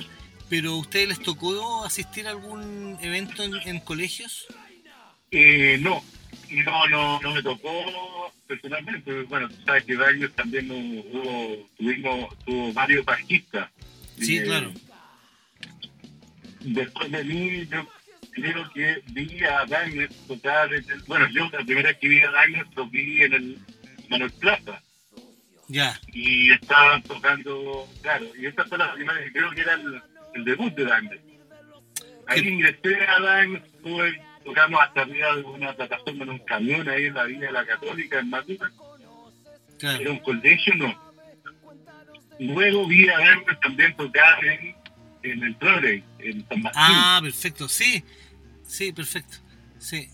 [0.50, 4.48] pero ¿a ustedes les tocó asistir a algún evento en, en colegios?
[5.32, 5.80] Eh,
[6.52, 9.24] no, no, no, no me tocó personalmente.
[9.24, 13.70] Bueno, tú sabes que varios también hubo, tuvimos, tuvo varios bajistas.
[14.20, 14.72] Sí, claro.
[16.62, 17.88] Después de mí, yo
[18.32, 20.70] creo que vi a Daniel tocar,
[21.08, 23.60] bueno, yo la primera vez que vi a Daniel lo vi en el
[24.10, 24.82] Manuel Plaza.
[25.68, 26.00] Ya.
[26.14, 29.74] Y estaban tocando, claro, y esta fue la primera vez, creo que era
[30.34, 31.22] el, debut de Daniel.
[32.28, 37.06] Ahí ingresé a Daniel, estuve tocamos hasta arriba de una plataforma en un camión ahí
[37.06, 38.66] en la Villa de la Católica, en Matute.
[39.82, 41.06] Era un colegio, no.
[42.40, 44.76] Luego vi a verme también tocar en,
[45.24, 46.82] en el Progress, en San Martín.
[46.84, 48.04] Ah, perfecto, sí.
[48.66, 49.38] Sí, perfecto.
[49.80, 50.10] Sí.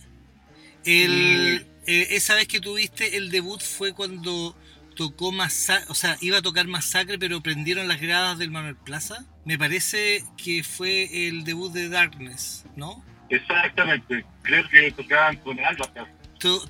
[0.86, 4.56] El, eh, esa vez que tuviste el debut fue cuando
[4.96, 9.26] tocó Masacre, o sea, iba a tocar Masacre, pero prendieron las gradas del Manuel Plaza.
[9.46, 13.04] Me parece que fue el debut de Darkness, ¿no?
[13.32, 15.90] Exactamente, creo que tocaban con Alba.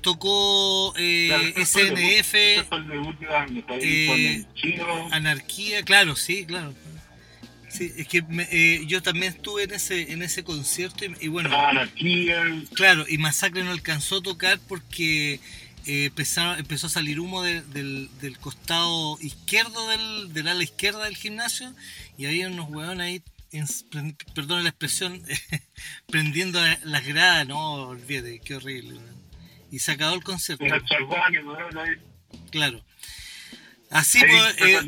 [0.00, 2.34] tocó eh, SNF,
[3.80, 4.46] eh,
[5.10, 6.72] Anarquía, claro, sí, claro.
[7.68, 12.44] Sí, es que eh, yo también estuve en ese en ese concierto y, bueno, Anarquía.
[12.74, 15.40] claro, y Masacre no alcanzó a tocar porque
[15.86, 21.74] eh, empezó, a salir humo del, del, costado izquierdo del, del ala izquierda del gimnasio
[22.16, 23.22] y había unos huevones ahí
[24.34, 25.22] perdón la expresión,
[26.06, 29.00] prendiendo las gradas, no, olvídate, qué horrible.
[29.70, 30.64] Y se acabó el concierto.
[32.50, 32.82] Claro.
[33.90, 34.56] Así pues.
[34.58, 34.80] Eh,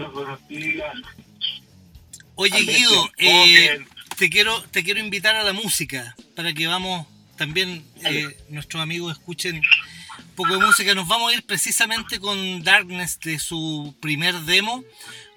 [2.35, 3.85] oye, Guido, eh,
[4.17, 7.07] te quiero te quiero invitar a la música para que vamos
[7.37, 10.95] también eh, nuestros amigos escuchen un poco de música.
[10.95, 14.85] Nos vamos a ir precisamente con Darkness de su primer demo,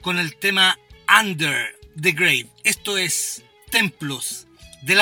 [0.02, 0.78] con el tema
[1.22, 1.77] Under.
[2.00, 2.48] The Grave.
[2.64, 4.45] Esto es Templos
[4.84, 5.02] del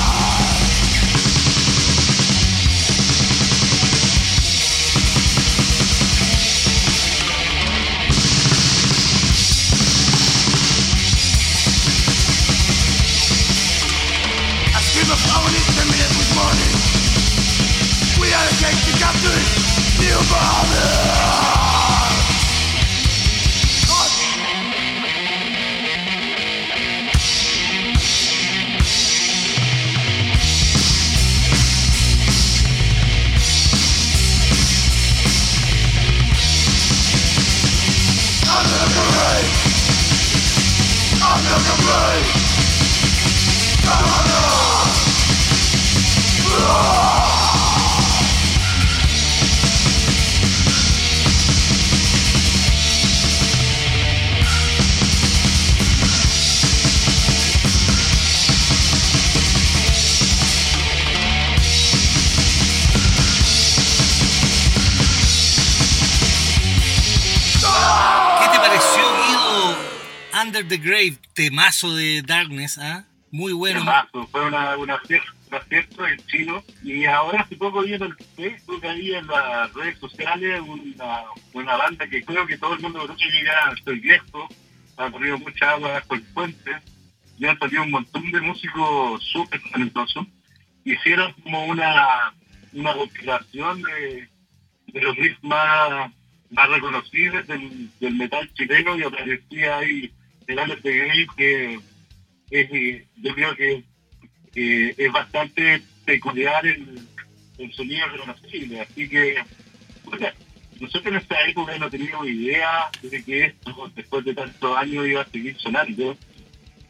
[18.61, 19.31] Piękny kaptur,
[19.99, 21.60] new obalę
[70.51, 70.67] Lander.
[70.67, 73.05] the Grave, temazo de Darkness, ¿ah?
[73.31, 73.79] Muy bueno.
[73.79, 76.63] Temazo, fue una, una fiesta, en chino.
[76.83, 81.23] Y ahora hace poco vi en el Facebook, ahí en las redes sociales, una,
[81.53, 84.47] una banda que creo que todo el mundo conoce, ya estoy viejo,
[84.97, 86.77] ha corrido mucha agua con puentes,
[87.37, 90.27] y han salido un montón de músicos súper talentosos.
[90.83, 92.33] Hicieron como una,
[92.73, 94.29] una compilación de,
[94.87, 96.11] de los riffs más,
[97.47, 100.11] del, del metal chileno y aparecía ahí
[100.59, 101.79] el de que
[102.51, 103.83] es, yo creo que
[104.53, 106.99] es bastante peculiar el,
[107.57, 109.35] el sonido reconocible, así que
[110.79, 115.21] nosotros en esta época no teníamos idea de que esto después de tantos años iba
[115.21, 116.17] a seguir sonando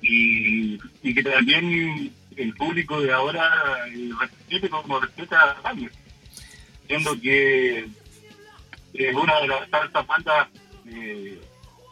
[0.01, 5.91] y, y que también el público de ahora eh, respete como respeta a Daniel.
[6.87, 7.85] Siendo que
[8.93, 10.47] es una de las tantas bandas
[10.87, 11.39] eh,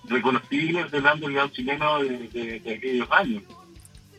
[0.10, 3.43] reconocibles del underground chileno de, de, aquellos años.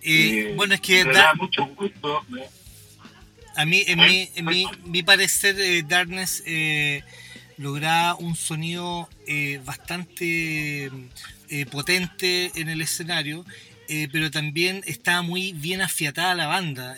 [0.02, 1.04] Eh, bueno, es que...
[1.04, 2.24] Me da mucho gusto.
[3.56, 7.02] A mí, en, mi, en mi, mi parecer, eh, Darkness eh,
[7.60, 10.90] lograba un sonido eh, bastante
[11.50, 13.44] eh, potente en el escenario,
[13.88, 16.96] eh, pero también estaba muy bien afiatada la banda.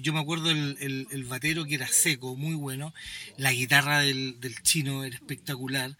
[0.00, 2.94] yo me acuerdo el, el, el, batero que era seco, muy bueno,
[3.36, 5.96] la guitarra del, del chino era espectacular.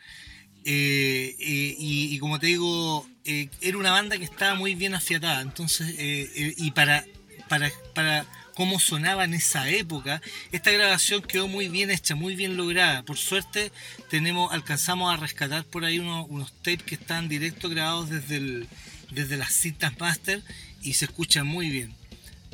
[0.68, 5.40] Y, y, como te digo, era una banda que estaba muy bien afiatada.
[5.40, 7.04] Entonces, y para,
[7.48, 10.22] para, para cómo sonaba en esa época.
[10.50, 13.04] Esta grabación quedó muy bien hecha, muy bien lograda.
[13.04, 13.70] Por suerte
[14.08, 18.66] tenemos, alcanzamos a rescatar por ahí unos, unos tapes que están directo grabados desde,
[19.10, 20.42] desde las cintas master
[20.82, 21.94] y se escuchan muy bien.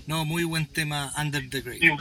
[0.08, 1.96] No, muy buen tema Under the Grave.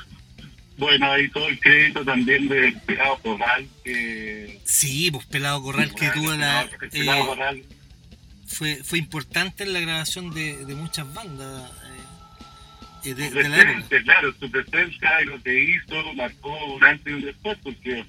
[0.78, 3.68] Bueno, ahí todo el crédito también de Pelado Corral.
[3.84, 4.60] Que...
[4.64, 6.68] Sí, pues Pelado Corral que tuvo la...
[6.92, 7.64] Pelado eh, Corral.
[8.48, 11.72] Fue, fue importante en la grabación de, de muchas bandas
[13.04, 17.22] de, de presencia, claro, su presencia y lo que hizo marcó un antes y un
[17.22, 18.06] después, porque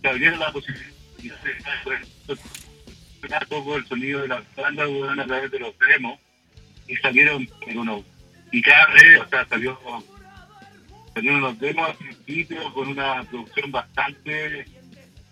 [0.00, 2.38] se abrieron la posibilidad de
[3.22, 6.18] un poco el sonido de la banda a través de los demos
[6.88, 8.04] y salieron uno
[8.52, 9.78] y cada vez, o sea, salió
[11.20, 14.64] salieron los demos al principio con una producción bastante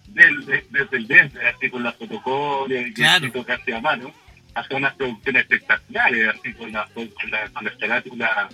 [0.08, 3.44] del, desde el desde, así con las protocolos y claro.
[3.44, 4.12] casi a mano.
[4.54, 8.48] Hacer unas producciones espectaculares, así con la, con la, con la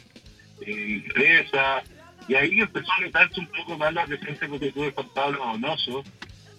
[0.61, 1.83] eh, impresa,
[2.29, 6.05] y ahí empezó a notarse un poco más la presencia que tuve Juan Pablo Donoso,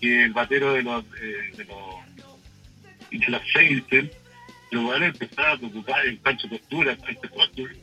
[0.02, 1.86] que el batero de los eh, de los
[3.12, 4.12] de los Seinsten,
[4.72, 7.74] los jugadores empezaron a preocupar el Pancho Postura, el Pancho Postura,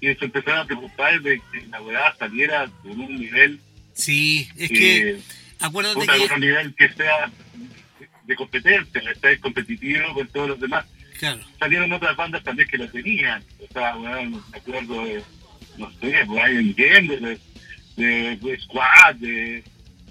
[0.00, 3.60] y se empezaron a preocupar de que la weá saliera con un nivel
[3.94, 5.20] Sí, es que, eh,
[5.60, 6.06] acuérdate que...
[6.28, 7.30] con un nivel que sea
[8.24, 10.84] de competencia, estar competitivo con todos los demás.
[11.18, 11.40] Claro.
[11.58, 13.42] Salieron otras bandas también que lo tenían.
[13.58, 15.22] O sea, bueno, me acuerdo de,
[15.78, 17.38] no sé, Brian Game, de,
[17.96, 19.64] de, de Squad, de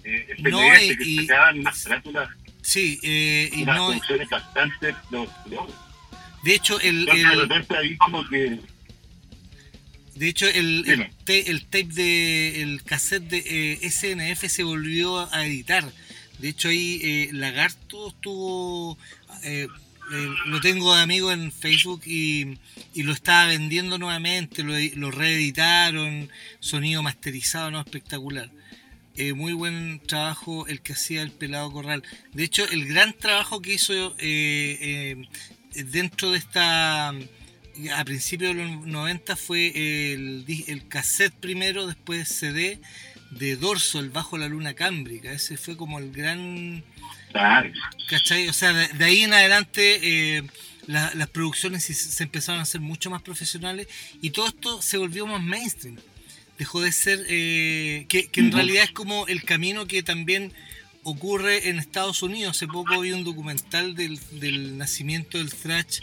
[0.03, 2.29] eh, No, y- que y- sacaban unas carátulas,
[2.61, 5.71] Sí, eh, y unas no, producciones bastante los, los-
[6.43, 8.59] de hecho el, entonces, de el- repente ahí como que
[10.17, 15.45] de hecho el, te- el tape de el cassette de eh, SNF se volvió a
[15.45, 15.91] editar.
[16.39, 18.97] De hecho ahí eh, Lagarto estuvo
[19.43, 19.67] eh,
[20.45, 22.57] lo tengo de amigo en Facebook y,
[22.93, 28.49] y lo estaba vendiendo nuevamente, lo, lo reeditaron, sonido masterizado, no espectacular.
[29.35, 32.03] Muy buen trabajo el que hacía el pelado Corral.
[32.33, 34.15] De hecho, el gran trabajo que hizo
[35.73, 37.13] dentro de esta,
[37.95, 42.79] a principios de los 90 fue el, el cassette primero, después CD
[43.31, 45.31] de Dorso, el Bajo la Luna Cámbrica.
[45.31, 46.83] Ese fue como el gran...
[47.31, 47.71] claro,
[48.09, 48.47] ¿Cachai?
[48.47, 49.99] O sea, de, de ahí en adelante
[50.37, 50.43] eh,
[50.87, 53.87] la- las producciones se, se empezaron a hacer mucho más profesionales
[54.21, 55.97] y todo esto se volvió más mainstream.
[56.57, 60.53] Dejó de ser, eh, que, que en realidad es como el camino que también
[61.03, 62.57] ocurre en Estados Unidos.
[62.57, 65.99] Hace poco vi un documental del, del nacimiento del thrash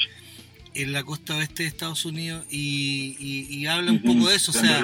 [0.75, 4.51] en la costa oeste de Estados Unidos y, y- y habla un poco de eso.
[4.51, 4.81] O sea,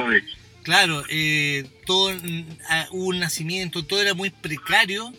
[0.63, 5.13] Claro, eh, todo mm, ah, hubo un nacimiento, todo era muy precario,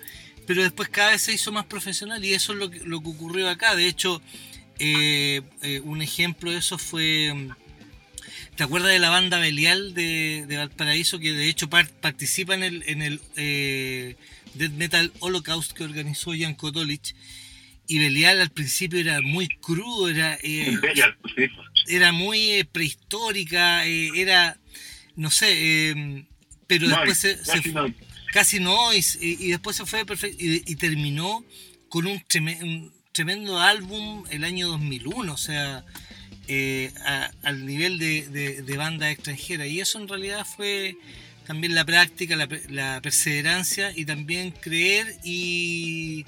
[0.46, 3.10] pero después cada vez se hizo más profesional y eso es lo que, lo que
[3.10, 3.76] ocurrió acá.
[3.76, 4.22] De hecho,
[4.80, 7.50] eh, eh, un ejemplo de eso fue, mm,
[8.56, 12.64] ¿te acuerdas de la banda Belial de, de Valparaíso que de hecho par- participa en
[12.64, 14.16] el, en el eh,
[14.54, 17.16] Death Metal Holocaust que organizó Jan Kotolich?
[17.88, 20.38] Y Belial al principio era muy crudo, era...
[20.42, 20.80] eh,
[21.88, 24.58] era muy eh, prehistórica, eh, era,
[25.16, 25.48] no sé,
[25.92, 26.26] eh,
[26.68, 27.94] pero No, después se, se casi fu- no.
[28.32, 31.44] casi no, y, después se fue perfecto, y, y terminó
[31.90, 35.84] con un, treme- un tremendo álbum el año 2001, o sea,
[37.06, 40.96] a- al nivel de, de, de banda extranjera, y eso en realidad fue
[41.48, 46.26] también la práctica, la, la perseverancia y también creer y,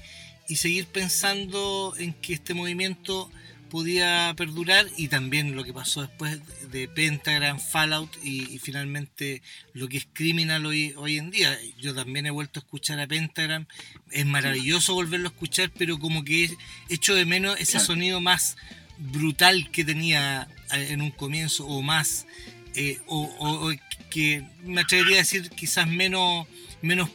[0.48, 3.32] y seguir pensando en que este movimiento
[3.70, 6.40] podía perdurar y también lo que pasó después
[6.72, 9.42] de Pentagram, Fallout y, y finalmente
[9.74, 11.58] lo que es Criminal hoy, hoy en día.
[11.80, 13.66] Yo también he vuelto a escuchar a Pentagram,
[14.12, 16.58] es maravilloso volverlo a escuchar, pero como que he
[16.94, 18.58] hecho de menos ese sonido más
[19.00, 22.28] brutal que tenía eh, en un comienzo o más,
[22.76, 23.76] eh, o, o- o
[24.12, 26.48] que me atrevería a decir quizás menos,
[26.84, 27.10] menos,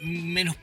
[0.00, 0.56] menos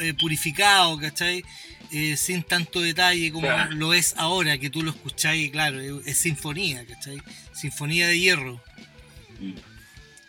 [0.00, 1.44] eh, purificado, ¿cachai?
[1.92, 3.72] Eh, sin tanto detalle como Claro.
[3.74, 7.18] lo es ahora, que tú lo escucháis, y claro, es, es sinfonía, ¿cachai?
[7.52, 8.60] Sinfonía de hierro.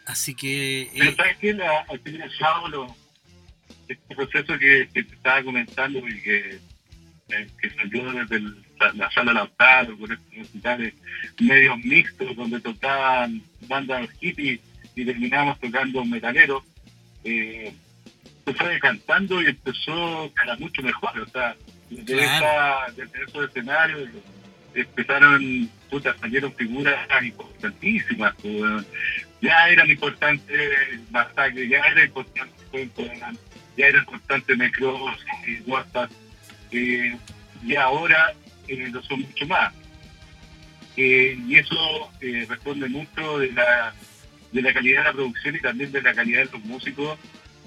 [0.06, 0.90] Así que...
[0.98, 1.54] Pero eh, ¿sabes qué?
[1.54, 2.96] La, al fin y al cabo, lo-
[3.88, 6.60] este proceso que, que te estaba comentando y que,
[7.30, 10.94] eh, que salió desde el- la, la sala Lautaro con estos recitales
[11.40, 14.60] medios mixtos donde tocaban bandas hippies
[14.96, 16.64] y terminábamos tocando metaleros,
[17.24, 17.74] eh,
[18.46, 21.20] se fue decantando y empezó a mucho mejor.
[21.20, 21.56] O sea,
[21.90, 22.46] desde, Claro.
[22.88, 24.10] esa- desde esos escenarios
[24.76, 28.34] empezaron, puta, salieron figuras importantísimas.
[28.42, 28.86] pues,
[29.42, 30.60] ya eran importantes
[31.12, 32.54] Masacre, ya era importante
[33.78, 36.10] ya era importante Necrosis, WhatsApp,
[36.72, 37.18] eh,
[37.64, 38.34] y ahora
[38.68, 39.74] eh, lo son mucho más.
[40.96, 43.94] Eh, y eso eh, responde mucho de la,
[44.52, 47.20] de la calidad de la producción y también de la calidad de los músicos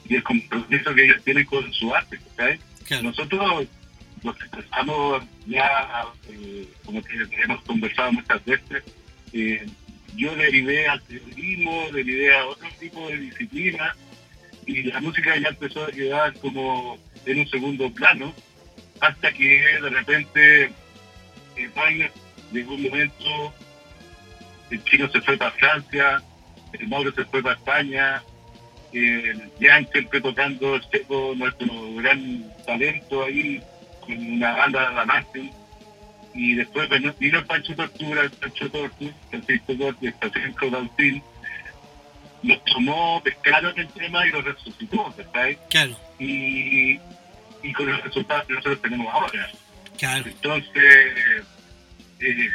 [0.09, 2.19] y el compromiso que ellos tienen con su arte.
[2.85, 3.67] claro, Nosotros
[4.23, 8.83] los que empezamos ya, eh, como que hemos conversado muchas veces,
[9.33, 9.67] eh,
[10.17, 13.95] yo derivé al periodismo, derivé a otro tipo de disciplina
[14.67, 18.35] y la música ya empezó a quedar como en un segundo plano
[19.01, 20.65] hasta que de repente
[21.57, 22.11] eh, Wagner
[22.53, 23.55] llegó un momento,
[24.71, 26.23] el chino se fue para Francia,
[26.73, 28.23] el Mauro se fue para España,
[28.99, 31.67] eh, Jan siempre tocando el seco, nuestro
[31.97, 33.63] gran talento ahí,
[34.01, 35.51] con una banda de la Martin.
[36.35, 36.89] Y después
[37.19, 41.23] vino, el Pancho Tortura, el Pancho Tortura, Francisco Tortura, Francisco Dautín.
[42.43, 45.59] Nos tomó, pescaron el tema y lo resucitó, ¿sabes?
[45.71, 47.01] claro, Y,
[47.63, 49.49] y con los resultados que nosotros tenemos ahora.
[49.99, 51.45] claro, Entonces,
[52.21, 52.51] eh,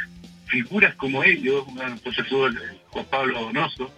[0.46, 2.54] figuras como ellos, un profesor
[2.90, 3.92] Juan Pablo Donoso,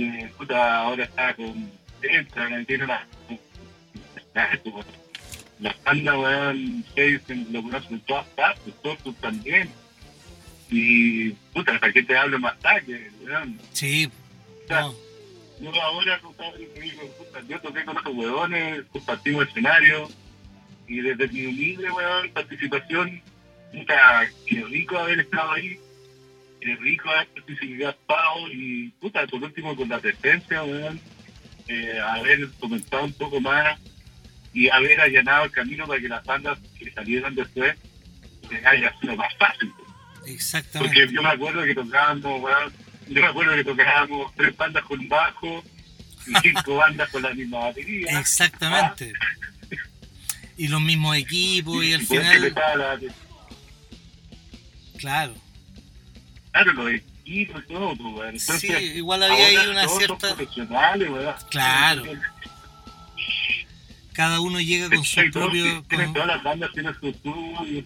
[0.00, 1.70] que puta, ahora está con
[2.02, 3.06] entra, tiene una
[5.60, 9.68] las bandas weón ustedes lo conocen en todas partes, todos también.
[10.70, 13.10] Y puta, ¿para qué te hablo más tarde?
[13.22, 13.58] weón?
[13.72, 14.10] sí,
[14.68, 14.94] no,
[15.60, 20.08] Yo ahora, puta, yo toqué con esos huevones, compartimos escenario,
[20.86, 23.20] y desde mi humilde, weón, participación,
[23.72, 25.78] puta, qué rico haber estado ahí,
[26.60, 31.00] qué rico haber participado, y puta, por último con la presencia, weón,
[31.68, 33.78] eh, haber comentado un poco más,
[34.52, 37.76] y haber allanado el camino para que las bandas que salieran después
[38.50, 39.72] eh, haya sido más fácil.
[40.26, 40.94] exactamente.
[40.94, 42.72] Porque yo me acuerdo que tocábamos, weón,
[43.08, 45.64] yo me acuerdo que tocábamos tres bandas con bajo
[46.26, 48.18] y cinco bandas con la misma batería.
[48.20, 49.12] Exactamente.
[50.56, 52.98] Y los mismos equipos y al después que final, la-
[54.98, 55.34] claro.
[56.52, 58.36] Claro, los equipos y todo, pues, weón.
[58.36, 60.34] Entonces, Sí, igual había ahí una cierta...
[60.34, 61.34] profesionales, weón.
[61.50, 62.04] Claro.
[64.12, 65.84] Cada uno llega con su propio...
[65.88, 67.84] con Todas las bandas tienen su estudio,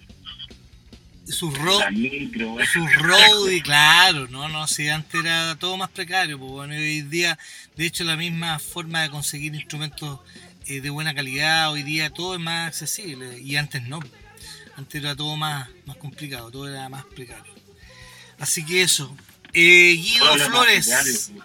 [1.26, 2.66] su weón.
[2.66, 7.02] su road y claro, no, no, si antes era todo más precario, pues bueno, hoy
[7.02, 7.38] día,
[7.76, 10.20] de hecho, la misma forma de conseguir instrumentos
[10.66, 14.00] eh, de buena calidad, hoy día todo es más accesible, y antes no,
[14.76, 17.53] antes era todo más, más complicado, todo era más precario.
[18.44, 19.16] Así que eso.
[19.54, 20.86] Eh, Guido Flores,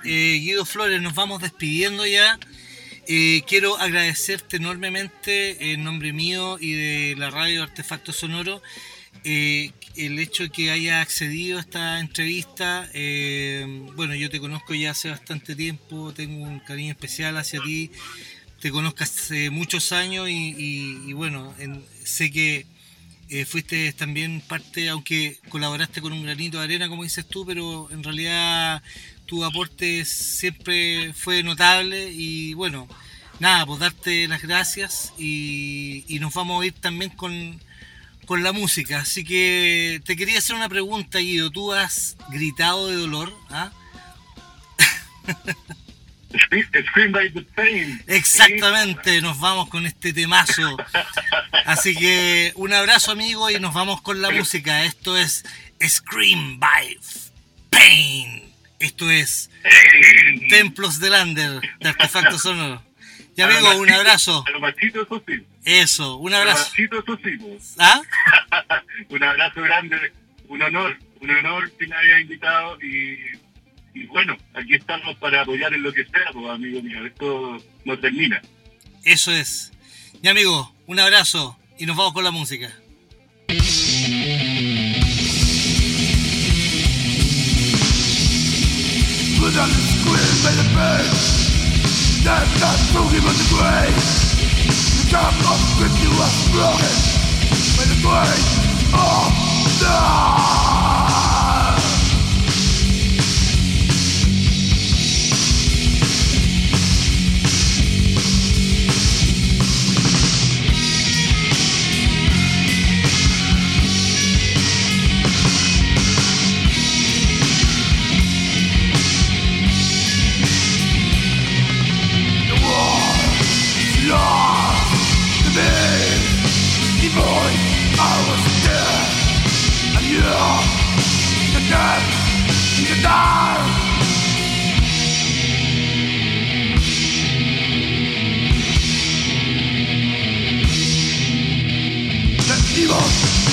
[0.04, 2.38] eh, Guido Flores, nos vamos despidiendo ya.
[3.08, 8.62] Eh, quiero agradecerte enormemente en nombre mío y de la radio Artefacto Sonoro
[9.24, 12.90] el hecho de que haya accedido a esta entrevista.
[13.96, 17.92] bueno, yo te conozco ya hace bastante tiempo, tengo un cariño especial hacia ti,
[18.62, 22.66] te conozco hace muchos años y, y- y bueno, en- sé que
[23.30, 27.90] eh, fuiste también parte, aunque colaboraste con un granito de arena, como dices tú, pero
[27.92, 28.82] en realidad
[29.26, 32.88] tu aporte siempre fue notable y bueno,
[33.40, 37.62] nada, pues darte las gracias y, nos vamos a ir también con,
[38.26, 39.02] con la música.
[39.02, 41.52] Así que te quería hacer una pregunta, Guido.
[41.52, 43.34] ¿Tú has gritado de dolor?
[43.50, 43.72] ¿Ah?
[48.08, 50.78] Exactamente, nos vamos con este temazo.
[51.66, 54.84] Así que un abrazo amigo y nos vamos con la música.
[54.86, 55.44] Esto es
[55.82, 56.98] Scream by
[57.70, 58.44] Pain.
[58.80, 59.50] Esto es.
[60.50, 62.84] Templos del Under de Artefacto Sonoro.
[63.36, 64.44] Y amigo, un abrazo.
[65.66, 66.72] Eso un abrazo.
[67.78, 68.02] ¿Ah?
[69.10, 70.14] un abrazo grande,
[70.48, 73.18] un honor, un honor que me haya invitado y,
[73.94, 78.00] y bueno, aquí estamos para apoyar en lo que sea, pues, amigo mío, esto no
[78.00, 78.42] termina.
[79.04, 79.72] Eso es.
[80.22, 82.74] Y amigo, un abrazo y nos vamos con la música.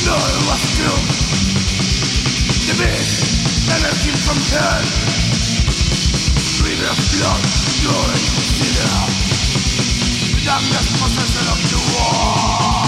[0.07, 0.15] Know
[0.47, 1.01] was true.
[2.67, 4.87] The beast never came from hell.
[6.63, 7.43] River of blood,
[8.55, 8.95] sinner.
[10.31, 12.86] The darkness possession of the world.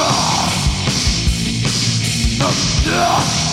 [0.00, 0.40] Nightmare
[2.48, 3.49] of death.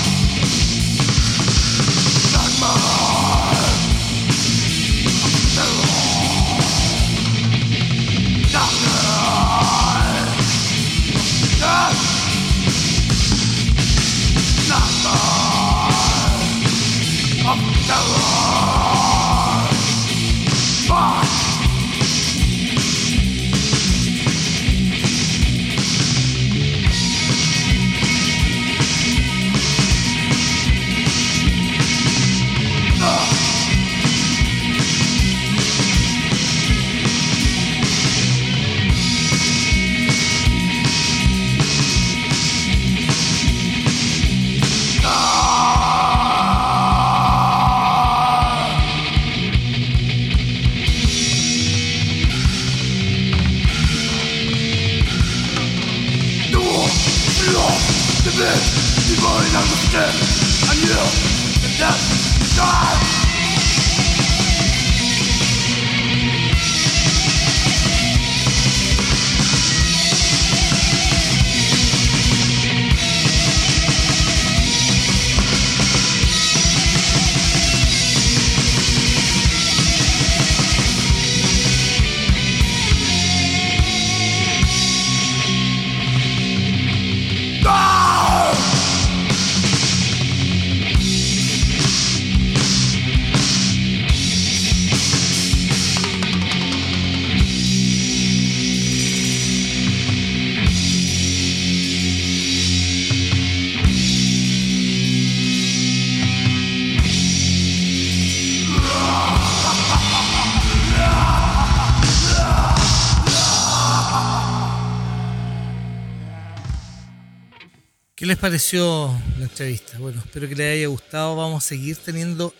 [118.37, 119.97] Les pareció la entrevista?
[119.97, 121.35] Bueno, espero que les haya gustado.
[121.35, 122.53] Vamos a seguir teniendo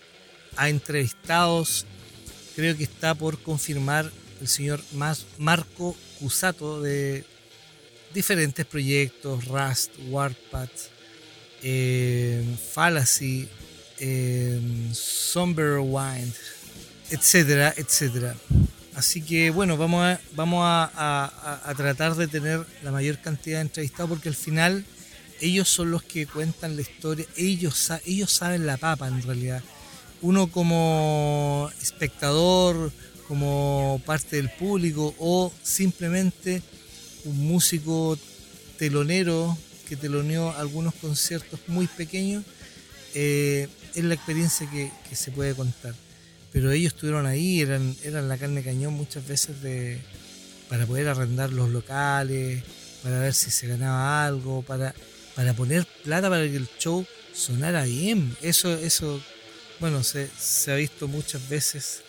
[0.55, 1.85] a entrevistados.
[2.55, 4.11] Creo que está por confirmar
[4.41, 4.81] el señor
[5.37, 7.23] Marco Cusato de
[8.11, 10.71] diferentes proyectos, Rust, Warpath,
[11.61, 13.47] eh, Fallacy,
[13.99, 14.59] eh,
[14.93, 16.33] Somber Wind,
[17.11, 18.35] etcétera, etcétera.
[18.95, 20.01] Así que bueno, vamos
[20.65, 24.83] a tratar de tener la mayor cantidad de entrevistados porque al final
[25.41, 29.63] ellos son los que cuentan la historia, ellos, ellos saben la papa en realidad.
[30.21, 32.91] Uno como espectador,
[33.27, 36.61] como parte del público o simplemente
[37.25, 38.17] un músico
[38.77, 39.57] telonero
[39.87, 42.43] que teloneó algunos conciertos muy pequeños,
[43.13, 45.93] eh, es la experiencia que, que se puede contar.
[46.51, 49.99] Pero ellos estuvieron ahí, eran, eran la carne cañón muchas veces de,
[50.69, 52.63] para poder arrendar los locales,
[53.03, 54.93] para ver si se ganaba algo, para,
[55.37, 58.35] para poner plata para que el show sonara bien.
[58.41, 59.21] Eso, eso
[59.79, 62.01] bueno, se, se ha visto muchas veces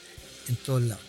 [0.48, 1.04] en todos lados.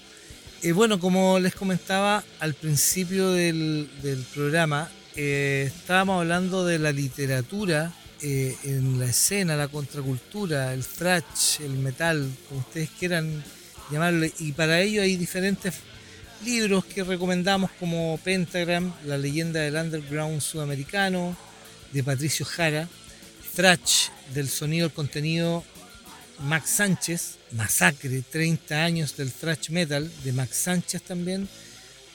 [0.61, 6.91] Eh, bueno, como les comentaba al principio del, del programa, eh, estábamos hablando de la
[6.91, 13.41] literatura eh, en la escena, la contracultura, el thrash, el metal, como ustedes quieran
[13.89, 15.75] llamarle, y para ello hay diferentes
[16.43, 21.37] libros que recomendamos como Pentagram, la leyenda del underground sudamericano,
[21.93, 22.87] de Patricio Jara,
[23.55, 25.63] Thrash, del sonido al contenido
[26.39, 31.49] Max Sánchez, Masacre, 30 años del thrash metal, de Max Sánchez también,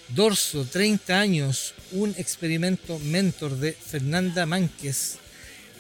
[0.09, 5.17] Dorso, 30 años, un experimento mentor de Fernanda Mánquez,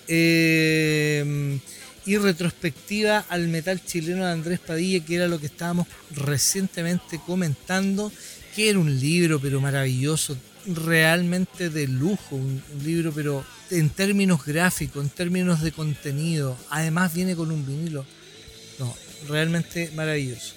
[0.08, 1.58] eh,
[2.06, 8.12] y retrospectiva al metal chileno de Andrés Padilla, que era lo que estábamos recientemente comentando,
[8.54, 10.36] que era un libro pero maravilloso,
[10.66, 13.44] realmente de lujo, un libro pero
[13.74, 18.06] en términos gráficos, en términos de contenido, además viene con un vinilo,
[18.78, 18.94] no,
[19.28, 20.54] realmente maravilloso.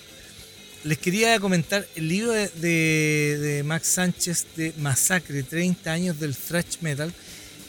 [0.84, 7.12] les quería comentar el libro de, Max Sánchez de Masacre, 30 años del thrash metal.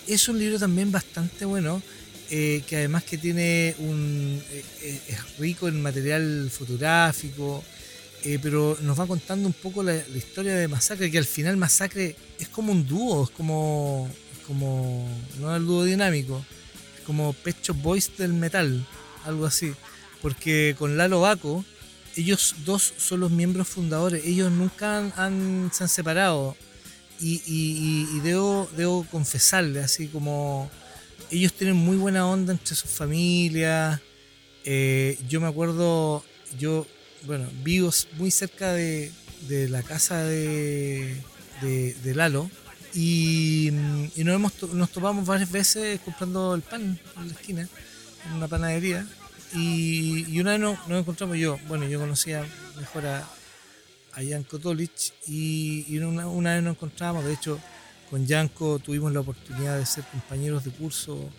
[0.07, 1.83] Es un libro también bastante bueno,
[2.31, 7.65] eh, que además que tiene un eh, eh, es rico en material fotográfico,
[8.43, 12.49] pero nos va contando un poco la, historia de Masacre, que al final Masacre es
[12.49, 14.11] como un dúo, es como,
[14.49, 15.07] como
[15.39, 16.45] no el dúo dinámico,
[17.07, 18.85] como Pet Shop Boys del metal,
[19.25, 19.73] algo así,
[20.23, 21.65] porque con Lalo Baco
[22.17, 26.57] ellos dos son los miembros fundadores, ellos nunca han, se han separado.
[27.21, 30.71] Y, debo, debo confesarle, así como
[31.33, 34.01] ellos tienen muy buena onda entre sus familias,
[34.65, 36.25] eh, yo me acuerdo,
[36.59, 36.87] yo,
[37.27, 39.13] bueno, vivo muy cerca de,
[39.49, 41.23] la casa de
[42.15, 42.49] Lalo
[43.01, 43.71] y,
[44.25, 47.69] nos, topamos varias veces comprando el pan en la esquina,
[48.27, 49.07] en una panadería.
[49.55, 52.45] Y, una vez nos, nos encontramos yo, bueno, yo conocía
[52.77, 57.61] mejor a, a Janko Tolich y, una, vez nos encontramos, de hecho
[58.11, 61.31] con Janko tuvimos la oportunidad de ser compañeros de curso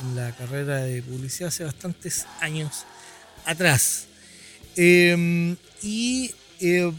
[0.00, 2.84] en la carrera de publicidad hace bastantes años
[3.44, 4.06] atrás.
[4.74, 6.92] Eh, y eh,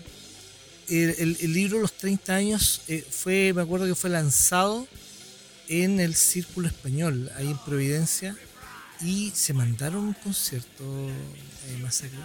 [0.92, 4.88] el, libro Los 30 años eh, fue, me acuerdo que fue lanzado
[5.70, 8.36] en el Círculo Español, ahí en Providencia,
[9.00, 12.20] y se mandaron un concierto eh, masacre,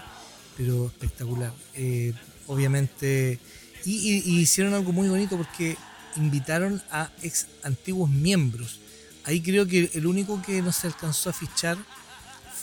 [0.57, 1.53] pero espectacular.
[1.75, 2.13] Eh,
[2.49, 3.39] obviamente,
[3.85, 5.77] y hicieron algo muy bonito porque
[6.17, 8.81] invitaron a ex antiguos miembros.
[9.23, 11.79] Ahí creo que el único que no se alcanzó a fichar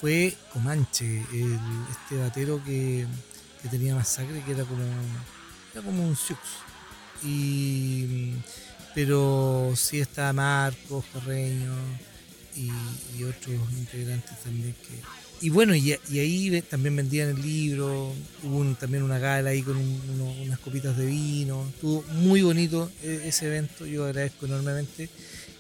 [0.02, 1.60] fue Comanche, el,
[1.92, 3.06] este batero que,
[3.62, 4.84] que tenía masacre, que era como,
[5.74, 6.40] era como un Siux.
[7.24, 8.34] Y,
[8.94, 11.74] pero sí estaba Marcos, Correño
[12.56, 15.46] y, otros integrantes también que.
[15.46, 18.14] Y bueno, y, ahí también vendían el libro,
[18.44, 23.48] hubo también una gala ahí con unas copitas de vino, estuvo muy bonito eh, ese
[23.48, 25.10] evento, yo agradezco enormemente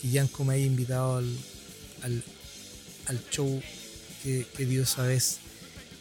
[0.01, 1.37] que Yanko me haya invitado al,
[2.03, 2.23] al,
[3.07, 3.61] al show
[4.21, 5.39] que, que dio esa vez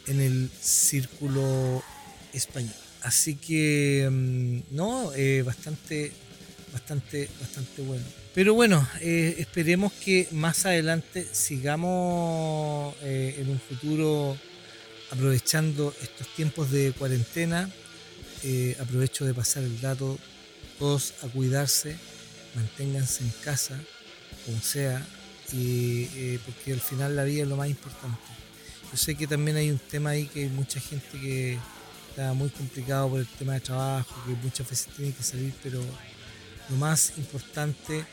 [0.07, 1.83] en el círculo
[2.31, 2.82] español.
[3.03, 6.11] Así que, mm, no, eh, bastante,
[6.71, 8.03] bastante, bastante bueno.
[8.33, 14.37] Pero bueno, eh, esperemos que más adelante sigamos eh, en un futuro
[15.11, 17.69] aprovechando estos tiempos de cuarentena.
[18.79, 20.19] Aprovecho de pasar el dato,
[20.77, 21.95] todos a cuidarse,
[22.55, 23.79] manténganse en casa,
[24.45, 25.05] como sea,
[25.45, 28.19] porque al final la vida es lo más importante.
[28.91, 31.57] Yo sé que también hay un tema ahí que hay mucha gente que
[32.13, 35.81] está muy complicado por el tema de trabajo, que muchas veces tiene que salir, pero
[36.69, 38.05] lo más importante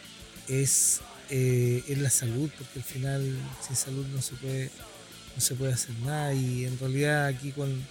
[0.49, 3.37] es, eh, es la salud, porque al final
[3.67, 4.71] sin salud no se puede,
[5.37, 7.87] no se puede hacer nada y en realidad aquí con,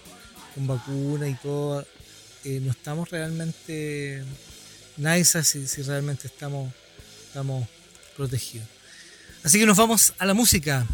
[0.56, 1.86] con vacuna y todo,
[2.42, 4.24] eh, no estamos realmente,
[4.96, 6.74] nadie sabe si, si realmente estamos,
[7.28, 7.68] estamos
[8.16, 8.66] protegidos.
[9.44, 10.84] Así que nos vamos a la música.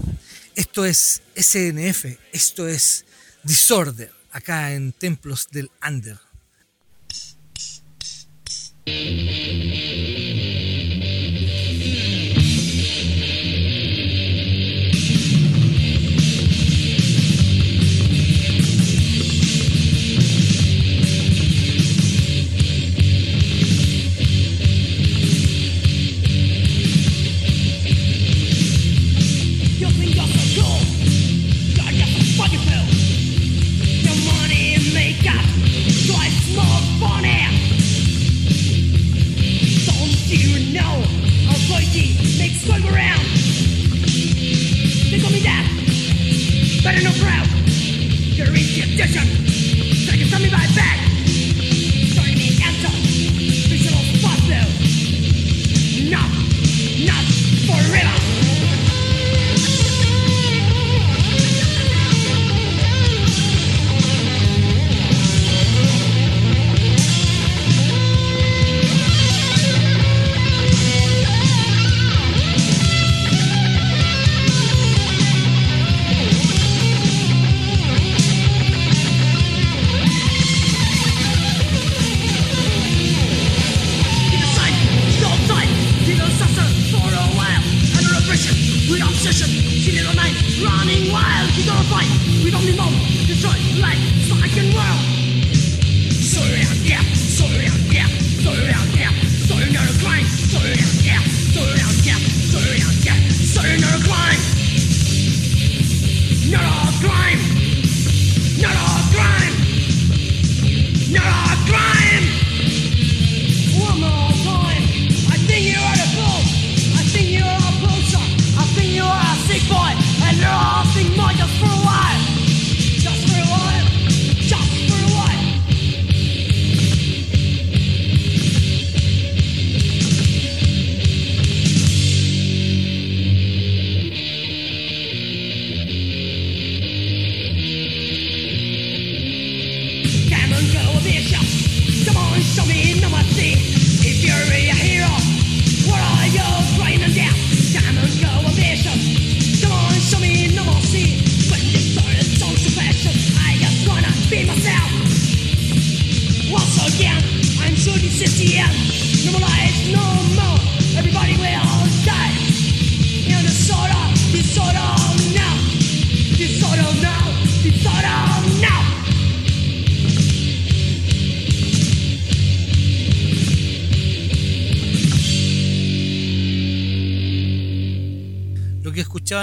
[0.55, 3.07] Esto es SNF, esto es
[3.43, 6.19] Disorder, acá en Templos del Under.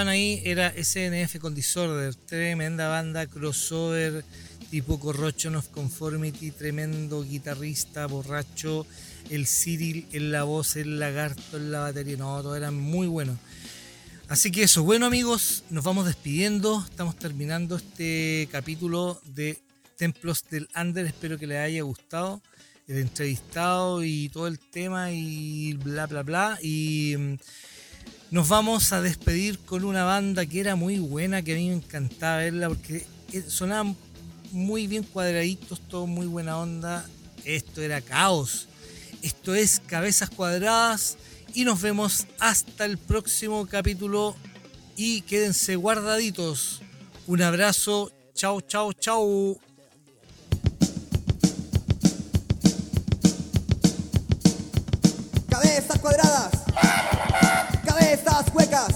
[0.07, 4.23] Ahí era SNF con Disorder, tremenda banda crossover
[4.69, 8.87] tipo Corrochon of Conformity, tremendo guitarrista, borracho,
[9.29, 13.37] el Cyril en la voz, el lagarto en la batería, no, todos eran muy buenos.
[14.29, 19.61] Así que eso, bueno amigos, nos vamos despidiendo, estamos terminando este capítulo de
[19.97, 22.41] Templos del Under, espero que les haya gustado
[22.87, 27.35] el entrevistado y todo el tema y bla bla bla mm,
[28.33, 31.75] nos vamos a despedir con una banda que era muy buena, que a mí me
[31.75, 33.95] encantaba verla porque eh, sonaban
[34.51, 37.07] muy bien cuadraditos, todo muy buena onda.
[37.45, 38.67] Esto era caos.
[39.21, 41.15] Esto es Cabezas Cuadradas
[41.53, 44.35] y nos vemos hasta el próximo capítulo
[44.95, 46.81] y quédense guardaditos.
[47.27, 48.11] Un abrazo.
[48.33, 49.72] Chao, chao, chao.
[58.03, 58.95] Cabezas huecas.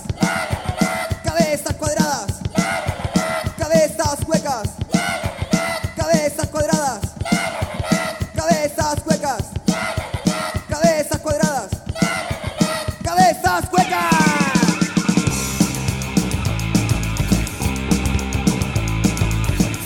[1.23, 2.27] Cabezas cuadradas.
[3.57, 4.69] Cabezas huecas.
[5.95, 6.99] Cabezas cuadradas.
[8.35, 9.43] Cabezas huecas.
[10.67, 11.69] Cabezas cuadradas.
[13.01, 14.13] Cabezas huecas.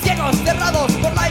[0.01, 1.29] Ciegos cerrados por la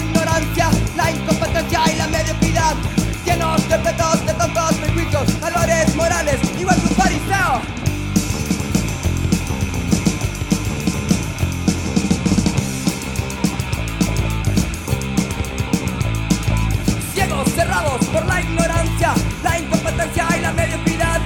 [20.51, 21.21] la mediocridad.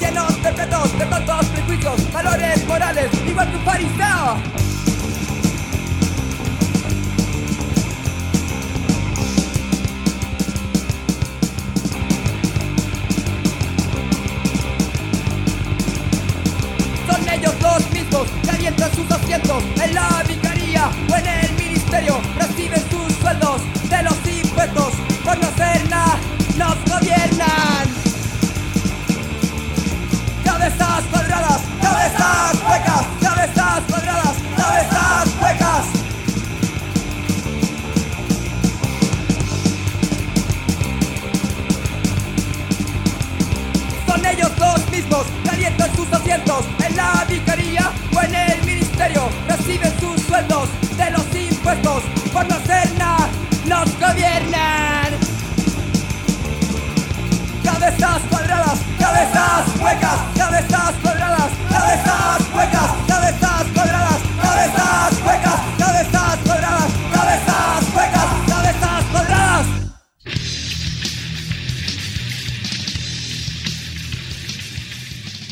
[0.00, 4.36] Llenos de petos de tantos prejuicios, valores morales, igual que un fariseo.
[17.06, 22.20] Son ellos los mismos que alientan sus asientos en la vicaría o en el ministerio.
[22.38, 24.19] Reciben sus sueldos de los
[59.80, 63.00] cuadradas, cuadradas, cuadradas, cuadradas.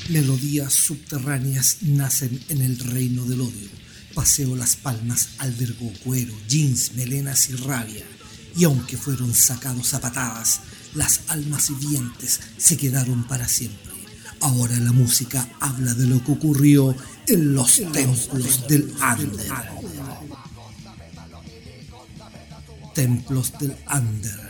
[0.08, 3.68] Melodías subterráneas nacen en el reino del odio.
[4.14, 8.04] Paseo Las Palmas albergó cuero, jeans, melenas y rabia.
[8.56, 10.60] Y aunque fueron sacados a patadas,
[10.94, 13.87] las almas vivientes se quedaron para siempre.
[14.40, 16.94] Ahora la música habla de lo que ocurrió
[17.26, 19.52] en los templos del Under.
[22.94, 24.48] Templos del Under.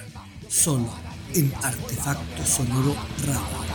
[0.49, 0.91] Solo
[1.35, 2.95] en Artefacto Sonoro
[3.27, 3.68] Radio.